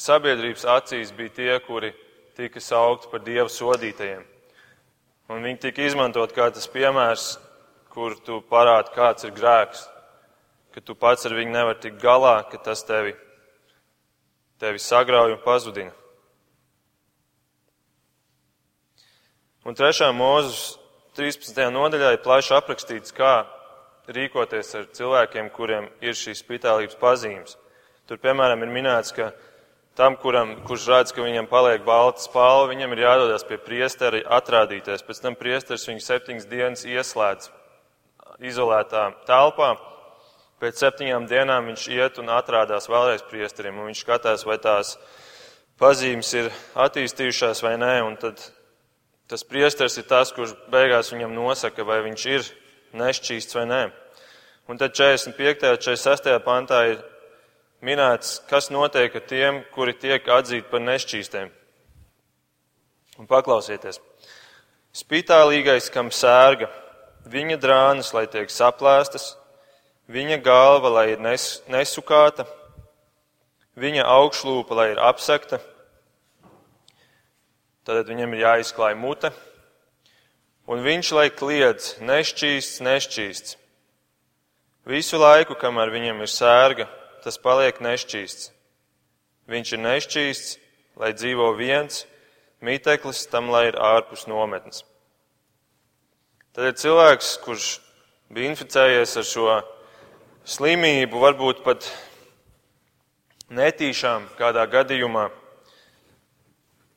[0.00, 1.92] sabiedrības acīs bija tie, kuri
[2.36, 4.24] tika saukti par dievu sodītajiem.
[5.32, 7.36] Un viņi tika izmantot kā tas piemērs,
[7.90, 9.86] kur tu parādi, kāds ir grēks,
[10.74, 13.14] ka tu pats ar viņu nevar tikt galā, ka tas tevi,
[14.60, 15.94] tevi sagrauj un pazudina.
[19.66, 20.76] Un trešā mūzes
[21.18, 21.56] 13.
[21.74, 23.46] nodaļā ir plaši aprakstīts, kā
[24.12, 27.56] rīkoties ar cilvēkiem, kuriem ir šīs spitālības pazīmes.
[28.06, 29.32] Tur, piemēram, ir minēts, ka
[29.96, 35.04] tam, kuram, kurš redz, ka viņam paliek balta spalva, viņam ir jādodas pie priestera atrādīties.
[35.06, 37.50] Pēc tam priesteris viņu septiņas dienas ieslēdz
[38.44, 39.74] izolētā telpā.
[40.60, 44.94] Pēc septiņām dienām viņš iet un atrādās vēlreiz priesterim, un viņš skatās, vai tās
[45.80, 46.52] pazīmes ir
[46.86, 48.40] attīstījušās vai nē, un tad
[49.26, 52.44] Tas priesteris ir tas, kurš beigās viņam nosaka, vai viņš ir
[52.94, 53.80] nešķīsts vai nē.
[54.70, 55.66] Un tad 45.
[55.72, 56.36] un 46.
[56.46, 57.00] pantā ir
[57.84, 61.50] minēts, kas notiek ar tiem, kuri tiek atzīti par nešķīstiem.
[63.20, 64.00] Un paklausieties.
[64.96, 66.68] Spitālīgais, kam sērga,
[67.28, 69.34] viņa drānas, lai tiek saplēstas,
[70.08, 72.46] viņa galva, lai ir nes, nesukāta,
[73.76, 75.60] viņa augšlūpa, lai ir apsekta,
[77.86, 79.30] tad viņam ir jāizklāj mute,
[80.66, 83.56] un viņš lai kliedz nešķīsts, nešķīsts.
[84.86, 86.86] Visu laiku, kamēr viņam ir sērga,
[87.26, 88.52] tas paliek nešķīsts.
[89.50, 90.52] Viņš ir nešķīsts,
[91.02, 92.04] lai dzīvo viens,
[92.62, 94.84] mīteklis tam, lai ir ārpus nometnes.
[96.56, 97.70] Tad ir cilvēks, kurš
[98.32, 99.48] bija inficējies ar šo
[100.46, 101.90] slimību, varbūt pat
[103.50, 105.28] netīšām kādā gadījumā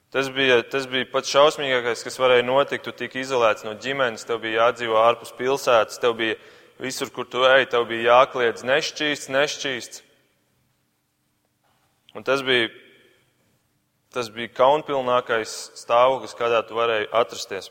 [0.10, 2.88] Tas bija, tas bija pats šausmīgākais, kas varēja notikt.
[2.88, 6.38] Tu tiki izolēts no ģimenes, tev bija jādzīvo ārpus pilsētas, tev bija
[6.82, 10.02] visur, kur tu ej, tev bija jākliedz nešķīsts, nešķīsts.
[12.20, 12.68] Un tas bija,
[14.12, 17.70] tas bija kaunpilnākais stāvoklis, kādā tu varēji atrasties.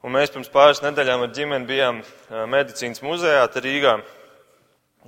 [0.00, 2.00] Un mēs pirms pāris nedēļām ar ģimeni bijām
[2.48, 3.98] medicīnas muzejā Rīgā.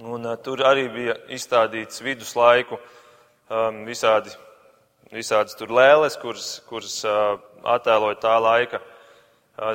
[0.04, 4.36] Un, uh, tur arī bija izstādīts viduslaiku um, visādi
[5.08, 7.00] visādas tur lēles, kuras, kuras
[7.64, 8.84] attēloja tā laika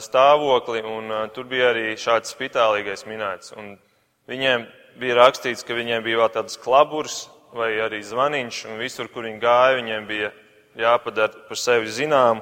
[0.05, 3.57] stāvokli, un tur bija arī šāds spitālīgais minēts.
[3.57, 3.73] Un
[4.29, 4.67] viņiem
[5.01, 7.23] bija rakstīts, ka viņiem bija vēl tāds klaburs
[7.53, 10.31] vai arī zvaniņš, un visur, kur viņi gāja, viņiem bija
[10.79, 12.41] jāpadara par sevi zinām,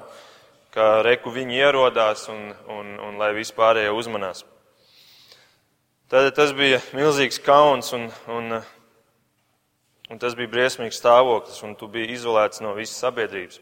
[0.72, 4.46] ka reku viņi ierodās un, un, un lai vispārējie uzmanās.
[6.12, 8.62] Tad tas bija milzīgs kauns un, un
[10.12, 13.62] Un tas bija briesmīgs stāvoklis, un tu biji izolēts no visas sabiedrības.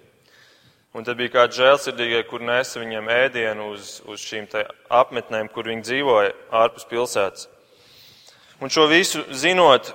[0.98, 4.48] Un tad bija kādi žēlsirdīgie, kur nesa viņiem ēdienu uz, uz šīm
[4.90, 6.32] apmetnēm, kur viņi dzīvoja
[6.64, 7.46] ārpus pilsētas.
[8.66, 9.92] Un šo visu zinot,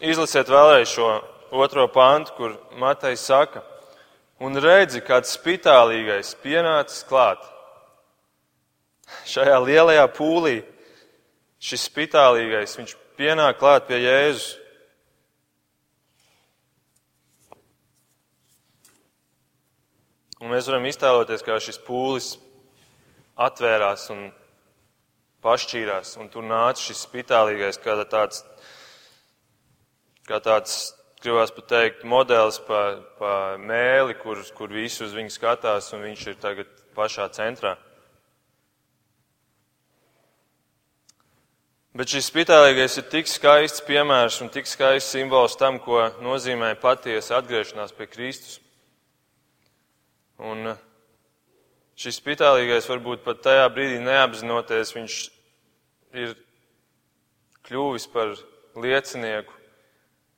[0.00, 1.08] izlasiet vēlreiz šo
[1.56, 3.62] otro pantu, kur Matejs saka,
[4.42, 7.40] un redzi, kāds spitālīgais pienācis klāt.
[9.26, 10.60] Šajā lielajā pūlī
[11.62, 14.54] šis spitālīgais, viņš pienāk klāt pie Jēzus.
[20.42, 22.34] Un mēs varam iztēloties, kā šis pūlis
[23.40, 24.26] atvērās un
[25.44, 28.42] pašķīrās, un tur nāca šis spitālīgais, kā tāds,
[30.26, 32.82] kā tāds gribās pat teikt, modelis pa,
[33.18, 37.76] pa mēli, kur, kur visi uz viņu skatās, un viņš ir tagad pašā centrā.
[41.96, 47.38] Bet šis spitālīgais ir tik skaists piemērs un tik skaists simbols tam, ko nozīmē patiesa
[47.38, 48.58] atgriešanās pie Kristus.
[50.36, 50.74] Un
[51.96, 55.20] šis spitālīgais varbūt pat tajā brīdī neapzinoties, viņš
[56.20, 56.36] ir
[57.64, 58.36] kļuvis par
[58.76, 59.55] liecinieku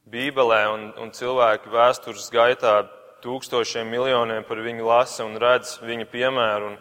[0.09, 2.79] Bībelē un, un cilvēki vēstures gaitā
[3.21, 6.71] tūkstošiem miljoniem par viņu lasa un redz viņa piemēru.
[6.71, 6.77] Un,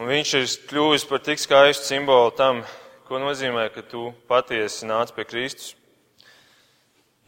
[0.00, 2.62] un viņš ir kļuvis par tik skaistu simbolu tam,
[3.08, 5.74] ko nozīmē, ka tu patiesi nāc pie Kristus.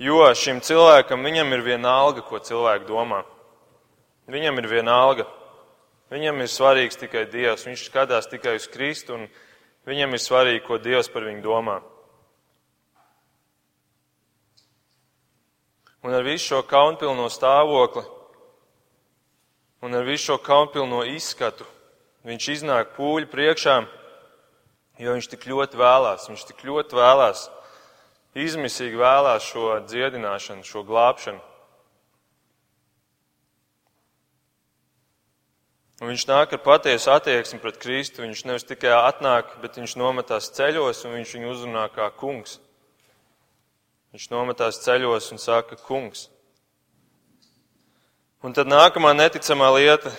[0.00, 3.24] Jo šim cilvēkam viņam ir viena alga, ko cilvēki domā.
[4.30, 5.28] Viņam ir viena alga.
[6.08, 7.66] Viņam ir svarīgs tikai Dievs.
[7.68, 9.28] Viņš skatās tikai uz Kristu un
[9.88, 11.80] viņam ir svarīgi, ko Dievs par viņu domā.
[16.02, 18.04] Un ar visu šo kaunpilno stāvokli
[19.82, 21.66] un ar visu šo kaunpilno izskatu
[22.28, 23.76] viņš iznāk pūļu priekšā,
[24.98, 27.46] jo viņš tik ļoti vēlās, viņš tik ļoti vēlās,
[28.38, 31.40] izmisīgi vēlās šo dziedināšanu, šo glābšanu.
[35.98, 38.22] Un viņš nāk ar patiesu attieksmi pret Kristu.
[38.22, 42.60] Viņš nevis tikai atnāk, bet viņš nometās ceļos un viņš viņu uzrunā kā kungs.
[44.14, 46.28] Viņš nometās ceļos un saka, kungs.
[48.40, 50.12] Un tad nākamā neticamā lieta,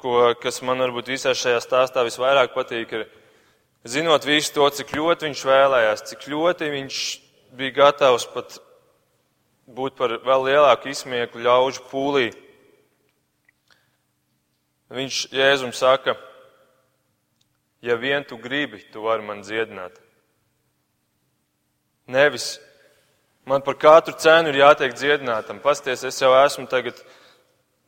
[0.00, 3.04] ko, kas man varbūt visā šajā stāstā visvairāk patīk, ir
[3.84, 7.02] zinot visu to, cik ļoti viņš vēlējās, cik ļoti viņš
[7.58, 8.56] bija gatavs pat
[9.66, 12.28] būt par vēl lielāku izsmieklu ļaužu pūlī.
[14.94, 16.14] Viņš Jēzum saka,
[17.84, 19.96] ja vien tu gribi, tu vari man dziedināt.
[22.06, 22.54] Nevis
[23.44, 25.60] Man par katru cenu ir jātiek dziedinātam.
[25.60, 26.96] Pasties, es jau esmu tagad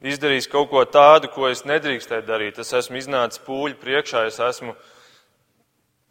[0.05, 2.61] izdarījis kaut ko tādu, ko es nedrīkstēju darīt.
[2.61, 4.75] Es esmu iznācis pūļu priekšā, es esmu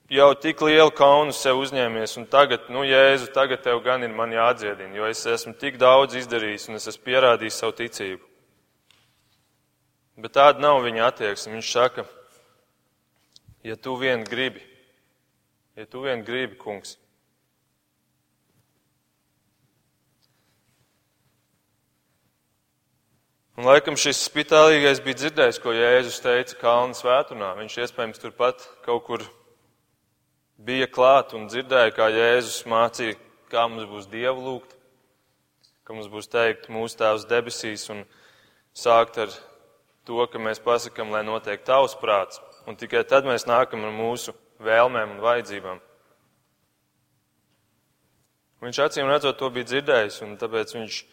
[0.10, 4.34] jau tik lielu kaunu sev uzņēmies, un tagad, nu, Jēzu, tagad tev gan ir man
[4.34, 8.26] jādziedina, jo es esmu tik daudz izdarījis, un es esmu pierādījis savu ticību.
[10.26, 11.58] Bet tāda nav viņa attieksme.
[11.58, 12.06] Viņš saka,
[13.68, 14.62] ja tu vien gribi,
[15.76, 16.96] ja tu vien gribi, kungs,
[23.56, 27.54] Un laikam šis spitālīgais bija dzirdējis, ko Jēzus teica Kalnu svētunā.
[27.56, 29.24] Viņš iespējams turpat kaut kur
[30.60, 33.16] bija klāt un dzirdēja, kā Jēzus mācīja,
[33.48, 34.76] kā mums būs Dievu lūgt,
[35.88, 38.04] ka mums būs teikt mūsu Tēvs debesīs un
[38.76, 39.32] sākt ar
[40.04, 44.36] to, ka mēs pasakam, lai notiek tavs prāts, un tikai tad mēs nākam ar mūsu
[44.68, 45.80] vēlmēm un vajadzībām.
[48.68, 51.04] Viņš acīm redzot to bija dzirdējis, un tāpēc viņš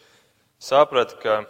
[0.59, 1.41] saprata, ka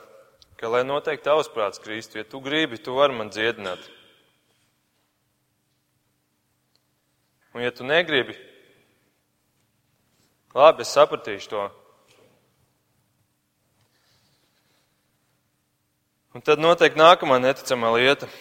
[0.64, 3.84] ka lai notiek tavs prāts, Kristu, ja tu gribi, tu vari man dziedināt.
[7.52, 8.38] Un ja tu negribi,
[10.56, 11.66] labi, es sapratīšu to.
[16.32, 18.32] Un tad notiek nākamā neticamā lieta.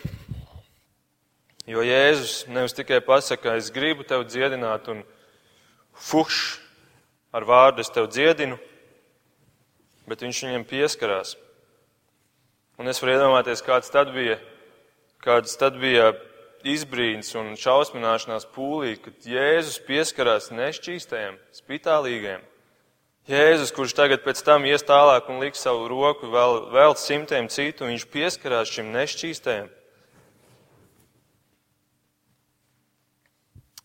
[1.67, 5.03] Jo Jēzus nevis tikai pasaka, es gribu tevi dziedināt, un
[5.91, 6.61] fuš,
[7.35, 8.63] ar vārdu es tevi dziedinu,
[10.07, 11.41] bet viņš viņam pieskarās.
[12.83, 14.41] Un es varu iedomāties, kāds tad bija,
[15.23, 16.09] kāds tad bija
[16.67, 22.43] izbrīns un šausmināšanās pūlī, kad Jēzus pieskarās nešķīstajiem, spitālīgiem.
[23.31, 27.87] Jēzus, kurš tagad pēc tam ies tālāk un liks savu roku vēl, vēl simtiem citu,
[27.87, 29.71] viņš pieskarās šim nešķīstajam.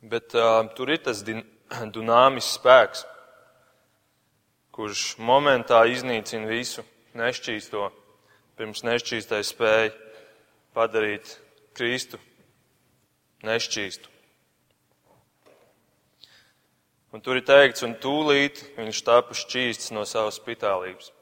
[0.09, 1.21] Bet uh, tur ir tas
[1.99, 3.05] dunāmis spēks,
[4.73, 6.81] kurš momentā iznīcina visu
[7.13, 7.93] nešķīsto
[8.57, 9.91] pirms nešķīstais spēja
[10.73, 11.35] padarīt
[11.77, 12.17] Kristu
[13.45, 14.09] nešķīstu.
[17.13, 21.13] Un tur ir teikts, un tūlīt viņš tapu šķīsts no savas spitālības.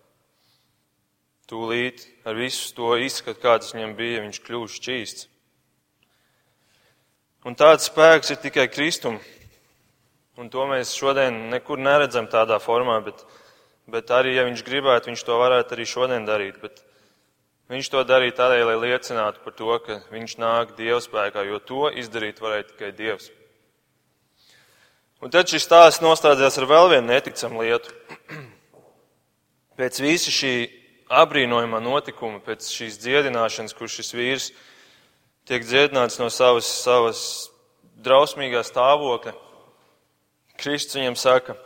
[1.46, 5.28] Tūlīt ar visu to izskatu, kāds viņam bija, viņš kļūst šķīsts.
[7.46, 9.20] Un tāds spēks ir tikai Kristum.
[10.42, 13.22] Un to mēs šodien nekur neredzam tādā formā, bet,
[13.88, 16.58] bet arī, ja viņš gribētu, viņš to varētu arī šodien darīt.
[16.64, 16.82] Bet
[17.72, 21.88] Viņš to darīja tādēļ, lai liecinātu par to, ka viņš nāk Dieva spēkā, jo to
[21.90, 23.32] izdarīt varēja tikai Dievs.
[25.26, 27.90] Un tad šis stāsts noslēdzās ar vēl vienu neticamu lietu.
[29.80, 30.54] Pēc visa šī
[31.10, 34.48] apbrīnojamā notikuma, pēc šīs dziedināšanas, kur šis vīrs
[35.46, 37.22] tiek dziedināts no savas, savas
[38.02, 39.34] drausmīgā stāvokļa,
[40.62, 41.58] Kristus viņam saka,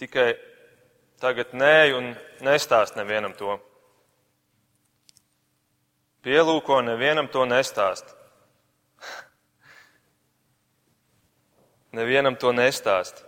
[0.00, 0.34] tikai
[1.20, 2.12] tagad nē un
[2.46, 3.58] nestāst nevienam to.
[6.26, 8.16] Pielūko nevienam to nestāst.
[11.96, 13.22] nevienam to nestāst.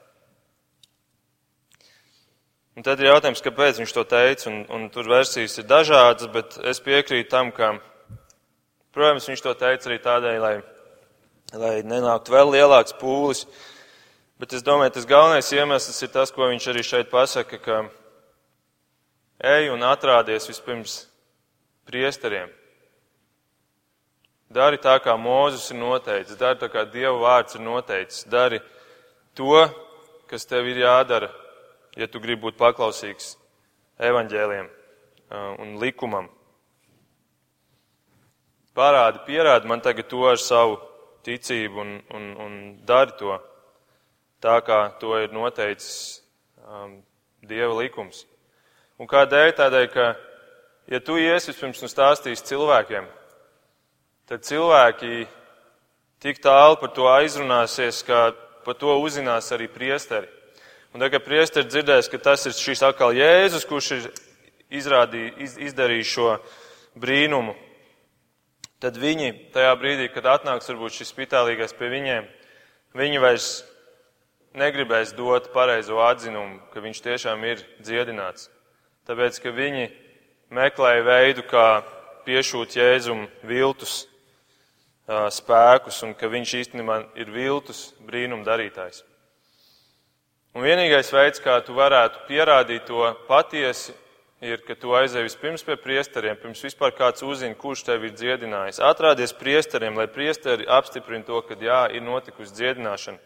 [2.78, 6.58] Un tad ir jautājums, kāpēc viņš to teica, un, un tur versijas ir dažādas, bet
[6.70, 7.72] es piekrītu tam, ka,
[8.94, 10.54] protams, viņš to teica arī tādēļ, lai,
[11.58, 13.46] lai nenāktu vēl lielāks pūlis.
[14.38, 17.80] Bet es domāju, tas galvenais iemesls ir tas, ko viņš arī šeit pasaka, ka
[19.56, 21.00] ej un atrādies vispirms
[21.90, 22.57] priesteriem.
[24.48, 28.62] Dari tā, kā Mūzes ir noteicis, dari tā, kā Dieva vārds ir noteicis, dari
[29.36, 29.66] to,
[30.30, 31.28] kas tev ir jādara,
[31.96, 33.34] ja tu gribi būt paklausīgs
[34.00, 34.70] evaņģēliem
[35.60, 36.30] un likumam.
[38.78, 40.78] Parādi, pierādi man tagad to ar savu
[41.26, 42.56] ticību un, un, un
[42.88, 43.36] dari to
[44.40, 46.22] tā, kā to ir noteicis
[46.64, 47.00] um,
[47.44, 48.24] Dieva likums.
[48.98, 49.52] Un kādēļ?
[49.58, 50.06] Tādēļ, ka,
[50.90, 53.06] ja tu iesi vispirms un stāstīsi cilvēkiem,
[54.28, 55.26] tad cilvēki
[56.20, 58.32] tik tālu par to aizrunāsies, ka
[58.64, 60.28] par to uzzinās arī priesteri.
[60.92, 64.08] Un tagad priesteris dzirdēs, ka tas ir šis atkal Jēzus, kurš ir
[64.72, 66.34] izrādī, iz, izdarījis šo
[66.98, 67.54] brīnumu.
[68.82, 72.28] Tad viņi tajā brīdī, kad atnāks varbūt šis spitālīgais pie viņiem,
[72.96, 73.48] viņi vairs
[74.58, 78.48] negribēs dot pareizo atzinumu, ka viņš tiešām ir dziedināts.
[79.08, 79.88] Tāpēc, ka viņi
[80.52, 81.82] meklēja veidu, kā
[82.28, 84.07] piešūt Jēzum viltus
[85.08, 89.04] spēkus un ka viņš īstenībā ir viltus brīnum darītājs.
[90.56, 93.94] Un vienīgais veids, kā tu varētu pierādīt to patiesi,
[94.44, 98.80] ir, ka tu aizēji vispirms pie priesteriem, pirms vispār kāds uzzina, kurš tevi ir dziedinājis.
[98.84, 103.20] Atrādies priesteriem, lai priesteri apstiprina to, ka jā, ir notikusi dziedināšana.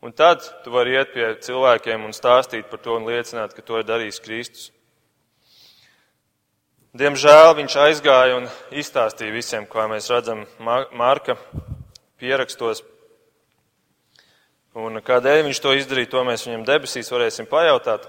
[0.00, 3.80] Un tad tu vari iet pie cilvēkiem un stāstīt par to un liecināt, ka to
[3.80, 4.70] ir darījis Kristus.
[6.90, 11.36] Diemžēl viņš aizgāja un izstāstīja visiem, kā mēs redzam Marka
[12.18, 12.82] pierakstos
[14.70, 18.04] Un kādēļ viņš to izdarīja, to mēs viņam debesīs varēsim pajautāt.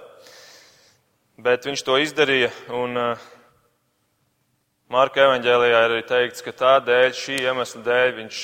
[1.41, 3.23] Bet viņš to izdarīja, un uh,
[4.93, 8.41] Marka evaņģēlijā ir arī teikts, ka tādēļ, šī iemesla dēļ viņš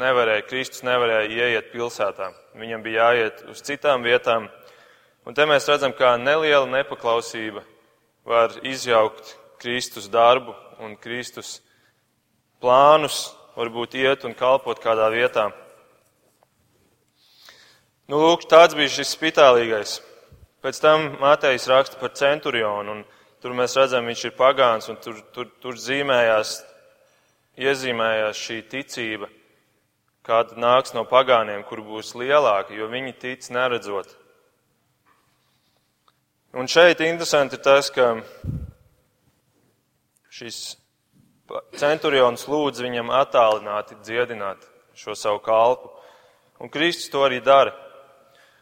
[0.00, 2.30] nevarēja, Kristus nevarēja ieiet pilsētā.
[2.56, 4.48] Viņam bija jāiet uz citām vietām.
[5.28, 7.66] Un te mēs redzam, kā neliela nepaklausība
[8.24, 11.58] var izjaukt Kristus darbu un Kristus
[12.62, 13.28] plānus,
[13.58, 15.48] varbūt iet un kalpot kādā vietā.
[18.08, 19.98] Nu, lūk, tāds bija šis spitālīgais.
[20.64, 23.02] Pēc tam Mātejs raksta par centurionu, un
[23.42, 26.54] tur mēs redzam, viņš ir pagāns, un tur, tur, tur zīmējās,
[27.58, 29.28] iezīmējās šī ticība,
[30.26, 34.10] kāda nāks no pagāniem, kur būs lielāka, jo viņi tic neredzot.
[36.58, 38.14] Un šeit interesanti ir tas, ka
[40.38, 40.60] šis
[41.78, 44.64] centurions lūdz viņam attālināti dziedināt
[44.98, 45.90] šo savu kalpu.
[46.58, 47.74] Un Kristus to arī dara.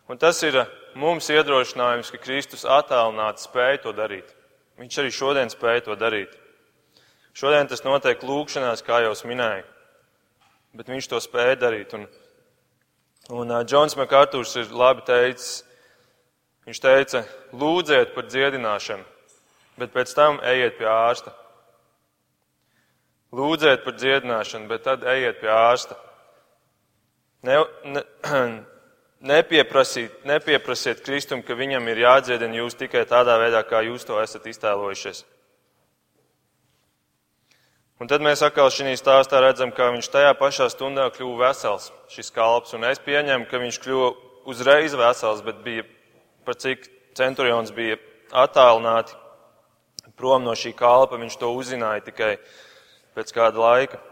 [0.09, 0.59] Un tas ir
[0.95, 4.29] mums iedrošinājums, ka Kristus attālināti spēja to darīt.
[4.77, 6.35] Viņš arī šodien spēja to darīt.
[7.37, 9.64] Šodien tas notiek lūkšanās, kā jau minēju,
[10.77, 11.93] bet viņš to spēja darīt.
[11.97, 12.07] Un,
[13.29, 15.64] un uh, Džons Makārtūrs ir labi teicis,
[16.68, 19.05] viņš teica, lūdziet par dziedināšanu,
[19.81, 21.35] bet pēc tam ejiet pie ārsta.
[23.35, 25.99] Lūdziet par dziedināšanu, bet tad ejiet pie ārsta.
[27.47, 28.03] Ne, ne,
[29.27, 34.45] Nepieprasiet, nepieprasiet Kristum, ka viņam ir jādziedina jūs tikai tādā veidā, kā jūs to esat
[34.47, 35.22] iztēlojušies.
[37.97, 42.29] Un tad mēs atkal šī stāstā redzam, ka viņš tajā pašā stundā kļuva vesels, šis
[42.31, 42.74] kalps.
[42.77, 44.11] Un es pieņemu, ka viņš kļuva
[44.53, 45.87] uzreiz vesels, bet bija
[46.45, 46.85] par cik
[47.16, 47.97] centurions bija
[48.37, 49.16] attālināti
[50.16, 52.35] prom no šī kalpa, viņš to uzzināja tikai
[53.17, 54.03] pēc kāda laika.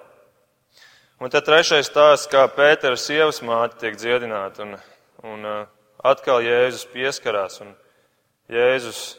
[1.21, 4.65] Un tad trešais stāsts, kā Pētera sievas māte tiek dziedināta.
[4.67, 4.77] Un
[5.25, 5.63] Un uh,
[6.05, 7.71] atkal Jēzus pieskarās, un
[8.53, 9.15] Jēzus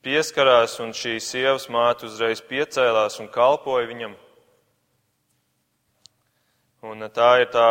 [0.00, 4.14] pieskarās, un šī sievas māte uzreiz piecēlās un kalpoja viņam.
[6.88, 7.68] Un uh, tā ir tā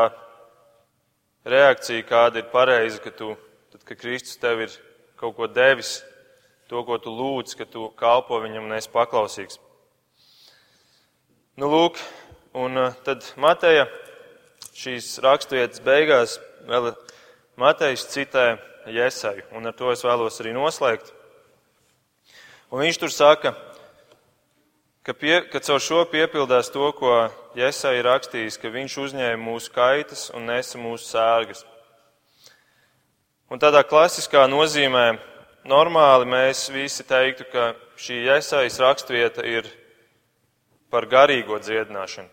[1.50, 3.34] reakcija, kāda ir pareiza, ka tu,
[3.74, 4.78] tad, kad Kristus tev ir
[5.18, 5.98] kaut ko devis,
[6.70, 9.58] to, ko tu lūdz, ka tu kalpo viņam un esi paklausīgs.
[11.58, 11.96] Nu, lūk,
[12.54, 13.88] un uh, tad Mateja
[14.78, 16.36] šīs raksturietas beigās
[16.70, 16.92] vēl
[17.58, 18.44] Matejs citē
[18.94, 21.10] Jēsaju, un ar to es vēlos arī noslēgt.
[22.70, 23.56] Un viņš tur saka,
[25.02, 27.16] ka, pie, ka caur šo piepildās to, ko
[27.58, 31.66] Jēzus ir rakstījis, ka viņš uzņēma mūsu kaitas un nesa mūsu sērgas.
[33.50, 35.08] Un tādā klasiskā nozīmē
[35.66, 39.74] normāli mēs visi teiktu, ka šī Jēzus rakstvieta ir
[40.94, 42.30] par garīgo dziedināšanu,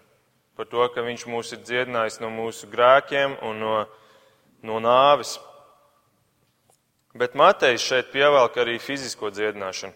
[0.57, 3.74] par to, ka viņš mūs ir dziedinājis no mūsu grēkiem un no,
[4.62, 5.36] no nāves.
[7.14, 9.94] Bet Matejs šeit pievelk arī fizisko dziedināšanu.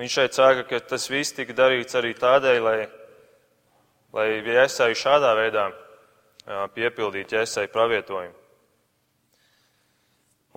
[0.00, 2.78] Viņš šeit saka, ka tas viss tika darīts arī tādēļ, lai,
[4.16, 5.68] lai iesaistu šādā veidā
[6.74, 8.34] piepildītu iesaistu pravietojumu.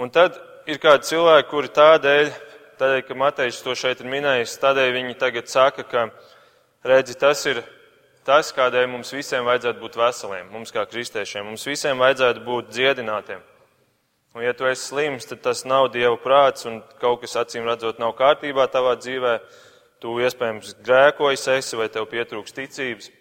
[0.01, 2.31] Un tad ir kādi cilvēki, kuri tādēļ,
[2.79, 6.07] tādēļ, ka Matejs to šeit ir minējis, tādēļ viņi tagad saka, ka,
[6.83, 7.63] redzi, tas ir
[8.27, 13.41] tas, kādēļ mums visiem vajadzētu būt veseliem, mums kā kristiešiem, mums visiem vajadzētu būt dziedinātiem.
[14.33, 17.99] Un, ja tu esi slims, tad tas nav Dieva prāts un kaut kas acīm redzot
[18.01, 19.35] nav kārtībā tavā dzīvē.
[20.01, 23.11] Tu iespējams grēkojas esi vai tev pietrūks ticības.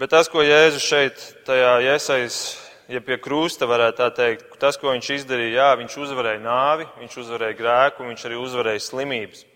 [0.00, 2.58] Bet tas, ko Jēzus šeit tajā iesaist,
[2.90, 7.16] ja pie krusta varētu tā teikt, tas, ko viņš izdarīja, jā, viņš uzvarēja nāvi, viņš
[7.22, 9.46] uzvarēja grēku, viņš arī uzvarēja slimības.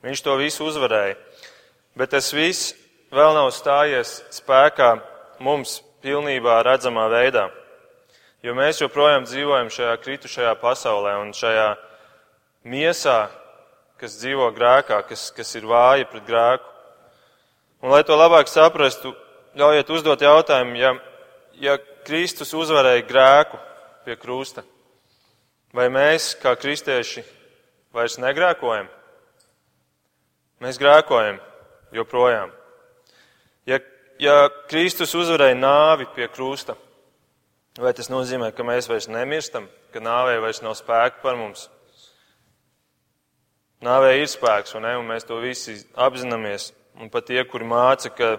[0.00, 1.18] Viņš to visu uzvarēja.
[1.98, 2.72] Bet tas viss
[3.12, 4.94] vēl nav stājies spēkā
[5.44, 7.48] mums pilnībā redzamā veidā.
[8.40, 11.74] Jo mēs joprojām dzīvojam šajā kritušajā pasaulē un šajā
[12.64, 13.28] miesā,
[14.00, 16.70] kas dzīvo grēkā, kas, kas ir vāja pret grēku.
[17.84, 19.12] Un, lai to labāk saprastu,
[19.56, 20.94] ļaujiet uzdot jautājumu, ja,
[21.60, 21.76] ja
[22.06, 23.60] Kristus uzvarēja grēku
[24.06, 24.64] pie krusta,
[25.76, 27.24] vai mēs, kā kristieši,
[27.92, 28.88] vairs negrēkojam?
[30.60, 31.40] Mēs grēkojam
[31.96, 32.52] joprojām.
[33.68, 33.80] Ja,
[34.20, 34.36] ja
[34.68, 36.76] Kristus uzvarēja nāvi pie krusta,
[37.78, 41.68] Vai tas nozīmē, ka mēs vairs nemirstam, ka nāvē vairs nav spēka par mums?
[43.80, 46.72] Nāvē ir spēks, un, ne, un mēs to visi apzināmies.
[47.00, 48.32] Un pat tie, kuri māca, ka,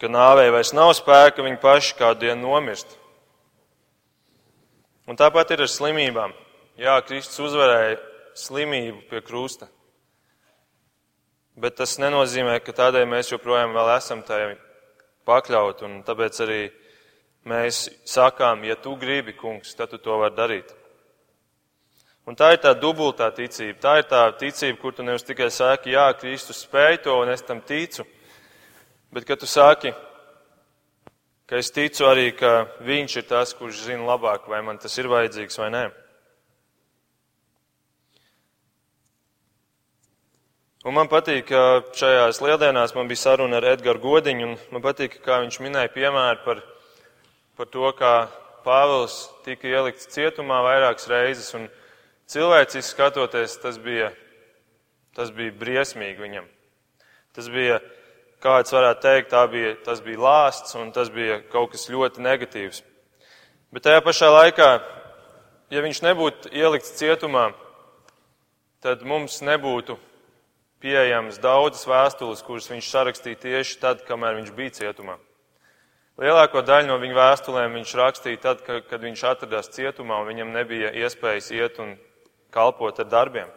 [0.00, 2.96] ka nāvē vairs nav spēka, viņi paši kādu dienu nomirst.
[5.06, 6.32] Un tāpat ir ar slimībām.
[6.80, 8.00] Jā, Kristus uzvarēja
[8.48, 9.68] slimību pie krusta.
[11.58, 14.52] Bet tas nenozīmē, ka tādēļ mēs joprojām esam tajā
[15.26, 16.60] pakļauti, un tāpēc arī
[17.48, 20.74] mēs sakām, ja tu gribi, kungs, tad tu to vari darīt.
[22.28, 23.78] Un tā ir tā dubultā ticība.
[23.80, 27.42] Tā ir tā ticība, kur tu nevis tikai saki, jā, Kristus spēj to un es
[27.42, 28.04] tam ticu,
[29.10, 29.94] bet ka tu saki,
[31.48, 35.08] ka es ticu arī, ka Viņš ir tas, kurš zina labāk, vai man tas ir
[35.08, 35.88] vajadzīgs vai nē.
[40.88, 45.18] Un man patīk, ka šajās lieldienās man bija saruna ar Edgars Godiņu, un man patīk,
[45.20, 46.62] kā viņš minēja piemēru par
[47.58, 48.28] par to, kā
[48.62, 51.66] Pāvils tika ielikts cietumā vairākas reizes, un
[52.30, 54.12] cilvēciski skatoties, tas bija,
[55.18, 56.46] tas bija briesmīgi viņam.
[57.34, 57.80] Tas bija,
[58.44, 62.84] kāds varētu teikt, bija, tas bija lāsts, un tas bija kaut kas ļoti negatīvs.
[63.74, 64.72] Bet tajā pašā laikā,
[65.74, 67.48] ja viņš nebūtu ielikts cietumā,
[68.80, 69.98] tad mums nebūtu
[70.82, 75.18] pieejamas daudzas vēstules, kuras viņš sarakstīja tieši tad, kamēr viņš bija cietumā.
[76.18, 80.90] Lielāko daļu no viņa vēstulēm viņš rakstīja tad, kad viņš atradās cietumā un viņam nebija
[81.04, 81.94] iespējas iet un
[82.54, 83.50] kalpot ar darbiem.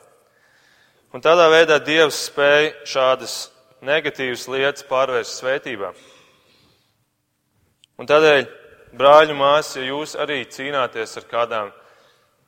[1.11, 3.35] Un tādā veidā Dievs spēja šādas
[3.83, 5.89] negatīvas lietas pārvērst svētībā.
[7.97, 8.45] Un tādēļ,
[8.97, 11.73] brāļu māsas, ja jūs arī cīnāties ar kādām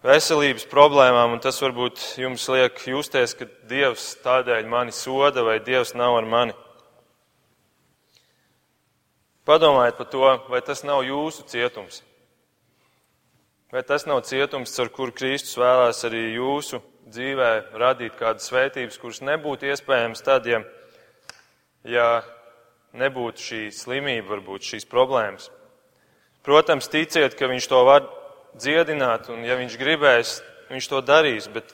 [0.03, 5.95] veselības problēmām, un tas varbūt jums liek justies, ka Dievs tādēļ mani soda vai Dievs
[5.95, 6.55] nav ar mani.
[9.47, 12.01] Padomājiet par to, vai tas nav jūsu cietums.
[13.73, 16.79] Vai tas nav cietums, ar kuru Kristus vēlās arī jūsu
[17.09, 17.49] dzīvē
[17.81, 20.61] radīt kādas svētības, kuras nebūtu iespējams tad, ja,
[21.83, 22.07] ja
[22.95, 25.49] nebūtu šī slimība, varbūt šīs problēmas.
[26.43, 28.07] Protams, ticiet, ka viņš to var
[28.59, 30.37] dziedināt, un ja viņš gribēs,
[30.71, 31.73] viņš to darīs, bet,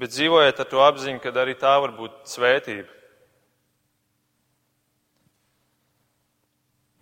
[0.00, 2.90] bet dzīvojiet ar to apziņu, ka arī tā var būt svētība.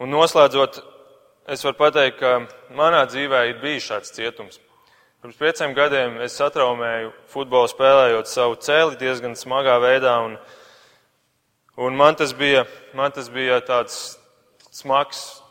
[0.03, 0.81] Un noslēdzot,
[1.53, 4.59] es varu pateikt, ka manā dzīvē ir bijis šāds cietums.
[5.23, 10.35] Pirms pieciem gadiem es satraumēju futbolu spēlējot savu cēli diezgan smagā veidā, un,
[11.79, 12.65] un man, tas bija,
[12.99, 14.17] man tas bija tāds
[14.75, 15.42] smags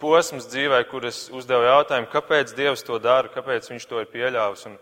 [0.00, 4.66] posms dzīvē, kur es uzdevu jautājumu, kāpēc Dievs to dara, kāpēc Viņš to ir pieļāvis.
[4.70, 4.76] Un,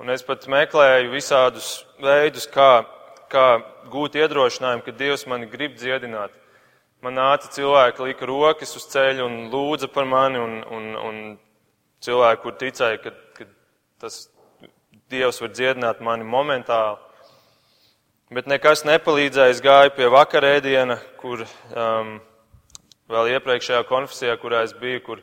[0.00, 2.84] un es pat meklēju visādus veidus, kā,
[3.32, 3.48] kā
[3.92, 6.38] gūt iedrošinājumu, ka Dievs mani grib dziedināt
[7.02, 11.16] man nāca cilvēki, lika rokas uz ceļa un lūdza par mani, un, un, un
[12.04, 13.48] cilvēki, kur ticēja, ka, ka
[14.02, 14.26] tas
[15.12, 16.96] Dievs var dziedināt mani momentāli.
[18.32, 19.52] Bet nekas nepalīdzēja.
[19.52, 22.14] Es gāju pie vakarēdiena, kur um,
[23.12, 25.22] vēl iepriekšējā konfesijā, kurā es biju, kur,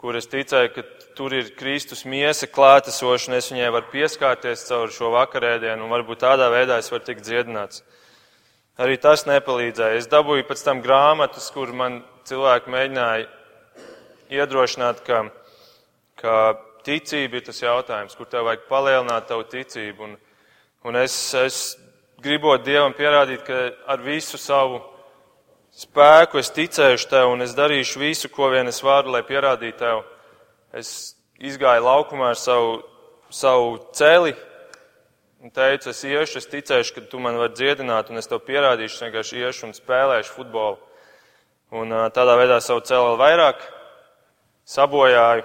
[0.00, 0.84] kur es ticēju, ka
[1.18, 6.24] tur ir Kristus miesa klātesoša, un es viņai varu pieskārties caur šo vakarēdienu, un varbūt
[6.24, 7.84] tādā veidā es varu tikt dziedināts.
[8.80, 10.00] Arī tas nepalīdzēja.
[10.00, 13.28] Es dabūju pēc tam grāmatas, kur man cilvēki mēģināja
[14.34, 15.20] iedrošināt, ka,
[16.18, 16.38] ka
[16.86, 20.08] ticība ir tas jautājums, kur tev vajag palielināt tavu ticību.
[20.08, 20.16] Un,
[20.90, 21.60] un es, es
[22.24, 23.60] gribot Dievam pierādīt, ka
[23.94, 24.80] ar visu savu
[25.74, 30.02] spēku es ticēšu tev un es darīšu visu, ko vien es varu, lai pierādītu tev.
[30.74, 32.78] Es izgāju laukumā ar savu,
[33.30, 34.34] savu celi
[35.44, 38.96] un teicu, es iešu, es ticēšu, ka tu man vari dziedināt un es tev pierādīšu,
[38.96, 40.78] es vienkārši iešu un spēlēšu futbolu.
[41.74, 43.66] Un tādā veidā savu celi vēl vairāk
[44.70, 45.44] sabojāju.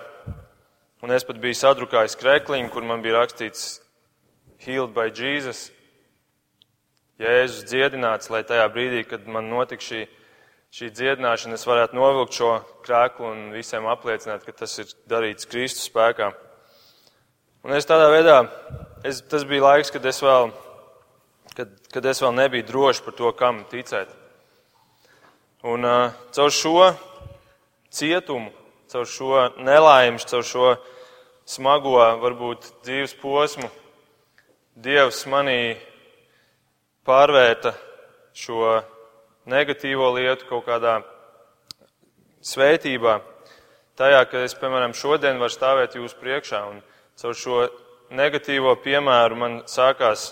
[1.00, 3.80] Un es pat biju sadrukājis krēkliņu, kur man bija rakstīts
[4.60, 5.70] Healed by Jesus.
[7.20, 10.02] Jēzus dziedināts, lai tajā brīdī, kad man notika šī,
[10.76, 12.52] šī dziedināšana, es varētu novilkt šo
[12.86, 16.30] krēklu un visiem apliecināt, ka tas ir darīts Kristus spēkā.
[17.66, 18.38] Un es tādā veidā,
[19.04, 20.52] es, tas bija laiks, kad es vēl,
[21.58, 24.14] kad, kad es vēl nebiju drošs par to, kam ticēt.
[25.68, 26.92] Un uh, caur šo
[27.92, 28.54] cietumu,
[28.94, 30.70] caur šo nelaimi, caur šo
[31.50, 33.68] smago, varbūt dzīves posmu,
[34.80, 35.76] Dievs manī
[37.04, 37.74] pārvērta
[38.38, 38.78] šo
[39.50, 41.00] negatīvo lietu kaut kādā
[42.46, 43.20] svētībā,
[44.00, 46.80] tajā, ka es, piemēram, šodien varu stāvēt jūsu priekšā un
[47.20, 47.66] caur šo
[48.16, 50.30] negatīvo piemēru man sākās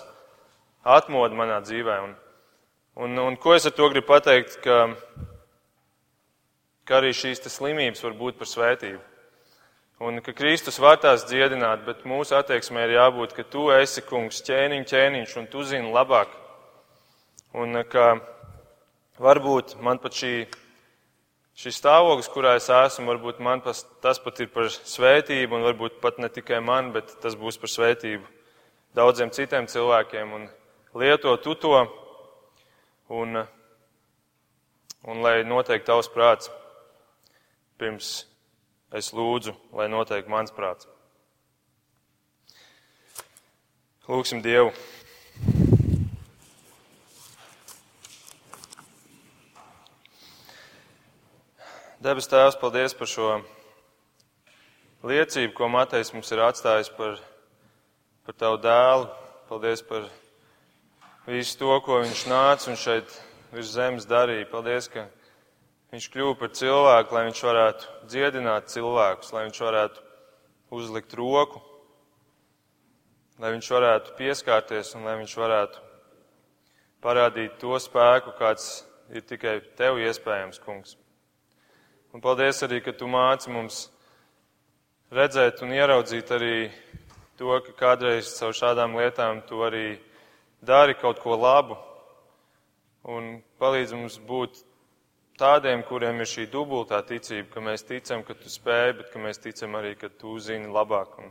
[0.82, 1.98] atmoda manā dzīvē.
[2.06, 2.16] Un,
[3.04, 4.80] un, un ko es ar to gribu pateikt, ka,
[6.88, 9.04] ka arī šīs slimības var būt par svētību.
[10.08, 14.44] Un ka Kristus var tās dziedināt, bet mūsu attieksmē ir jābūt, ka tu esi kungs
[14.46, 16.30] ķēniņ, ķēniņš, un tu zini labāk,
[17.56, 18.20] Un ka
[19.22, 20.32] varbūt man pat šī,
[21.58, 26.00] šis stāvoklis, kurā es esmu, varbūt man pas, tas pat ir par svētību, un varbūt
[26.02, 28.26] pat ne tikai man, bet tas būs par svētību
[28.98, 30.34] daudziem citiem cilvēkiem.
[30.34, 30.48] Un
[30.98, 31.74] lieto tu to,
[33.08, 33.42] un,
[35.04, 36.52] un lai noteikti tavs prāts,
[37.78, 38.12] pirms
[38.94, 40.88] es lūdzu, lai noteikti mans prāts.
[44.08, 44.72] Lūksim Dievu!
[51.98, 53.28] Debes Tēvs, paldies par šo
[55.02, 57.16] liecību, ko Matejs mums ir atstājis par,
[58.22, 59.08] par Tavu dēlu.
[59.48, 60.04] Paldies par
[61.26, 63.16] visu to, ko viņš nāca un šeit
[63.50, 64.46] virs zemes darīja.
[64.52, 65.08] Paldies, ka
[65.90, 70.06] viņš kļuva par cilvēku, lai viņš varētu dziedināt cilvēkus, lai viņš varētu
[70.78, 71.64] uzlikt roku,
[73.42, 75.82] lai viņš varētu pieskārties un lai viņš varētu
[77.02, 78.70] parādīt to spēku, kāds
[79.10, 80.94] ir tikai Tev iespējams, kungs.
[82.08, 83.82] Un paldies arī, ka tu māci mums
[85.12, 86.54] redzēt un ieraudzīt arī
[87.36, 89.98] to, ka kādreiz caur šādām lietām tu arī
[90.64, 91.76] dari kaut ko labu
[93.04, 94.62] un palīdz mums būt
[95.38, 99.42] tādiem, kuriem ir šī dubultā ticība, ka mēs ticam, ka tu spēj, bet ka mēs
[99.44, 101.28] ticam arī, ka tu zini labāk un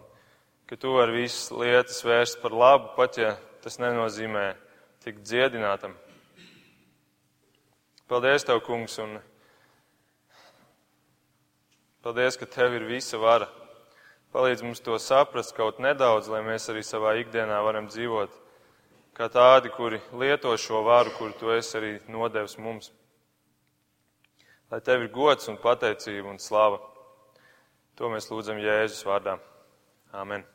[0.69, 3.33] ka tu vari visas lietas vērst par labu, pat ja
[3.65, 4.51] tas nenozīmē
[5.03, 5.97] tik dziedinātam.
[8.07, 8.99] Paldies, Tev, kungs!
[9.03, 9.17] Un
[12.07, 13.49] Paldies, ka Tev ir visa vara.
[14.31, 18.31] Palīdz mums to saprast kaut nedaudz, lai mēs arī savā ikdienā varam dzīvot
[19.17, 22.93] kā tādi, kuri lieto šo varu, kuru Tu esi arī nodevis mums.
[24.71, 26.79] Lai Tev ir gods un pateicība un slava.
[27.99, 29.35] To mēs lūdzam Jēzus vārdā.
[30.15, 30.47] Āmen.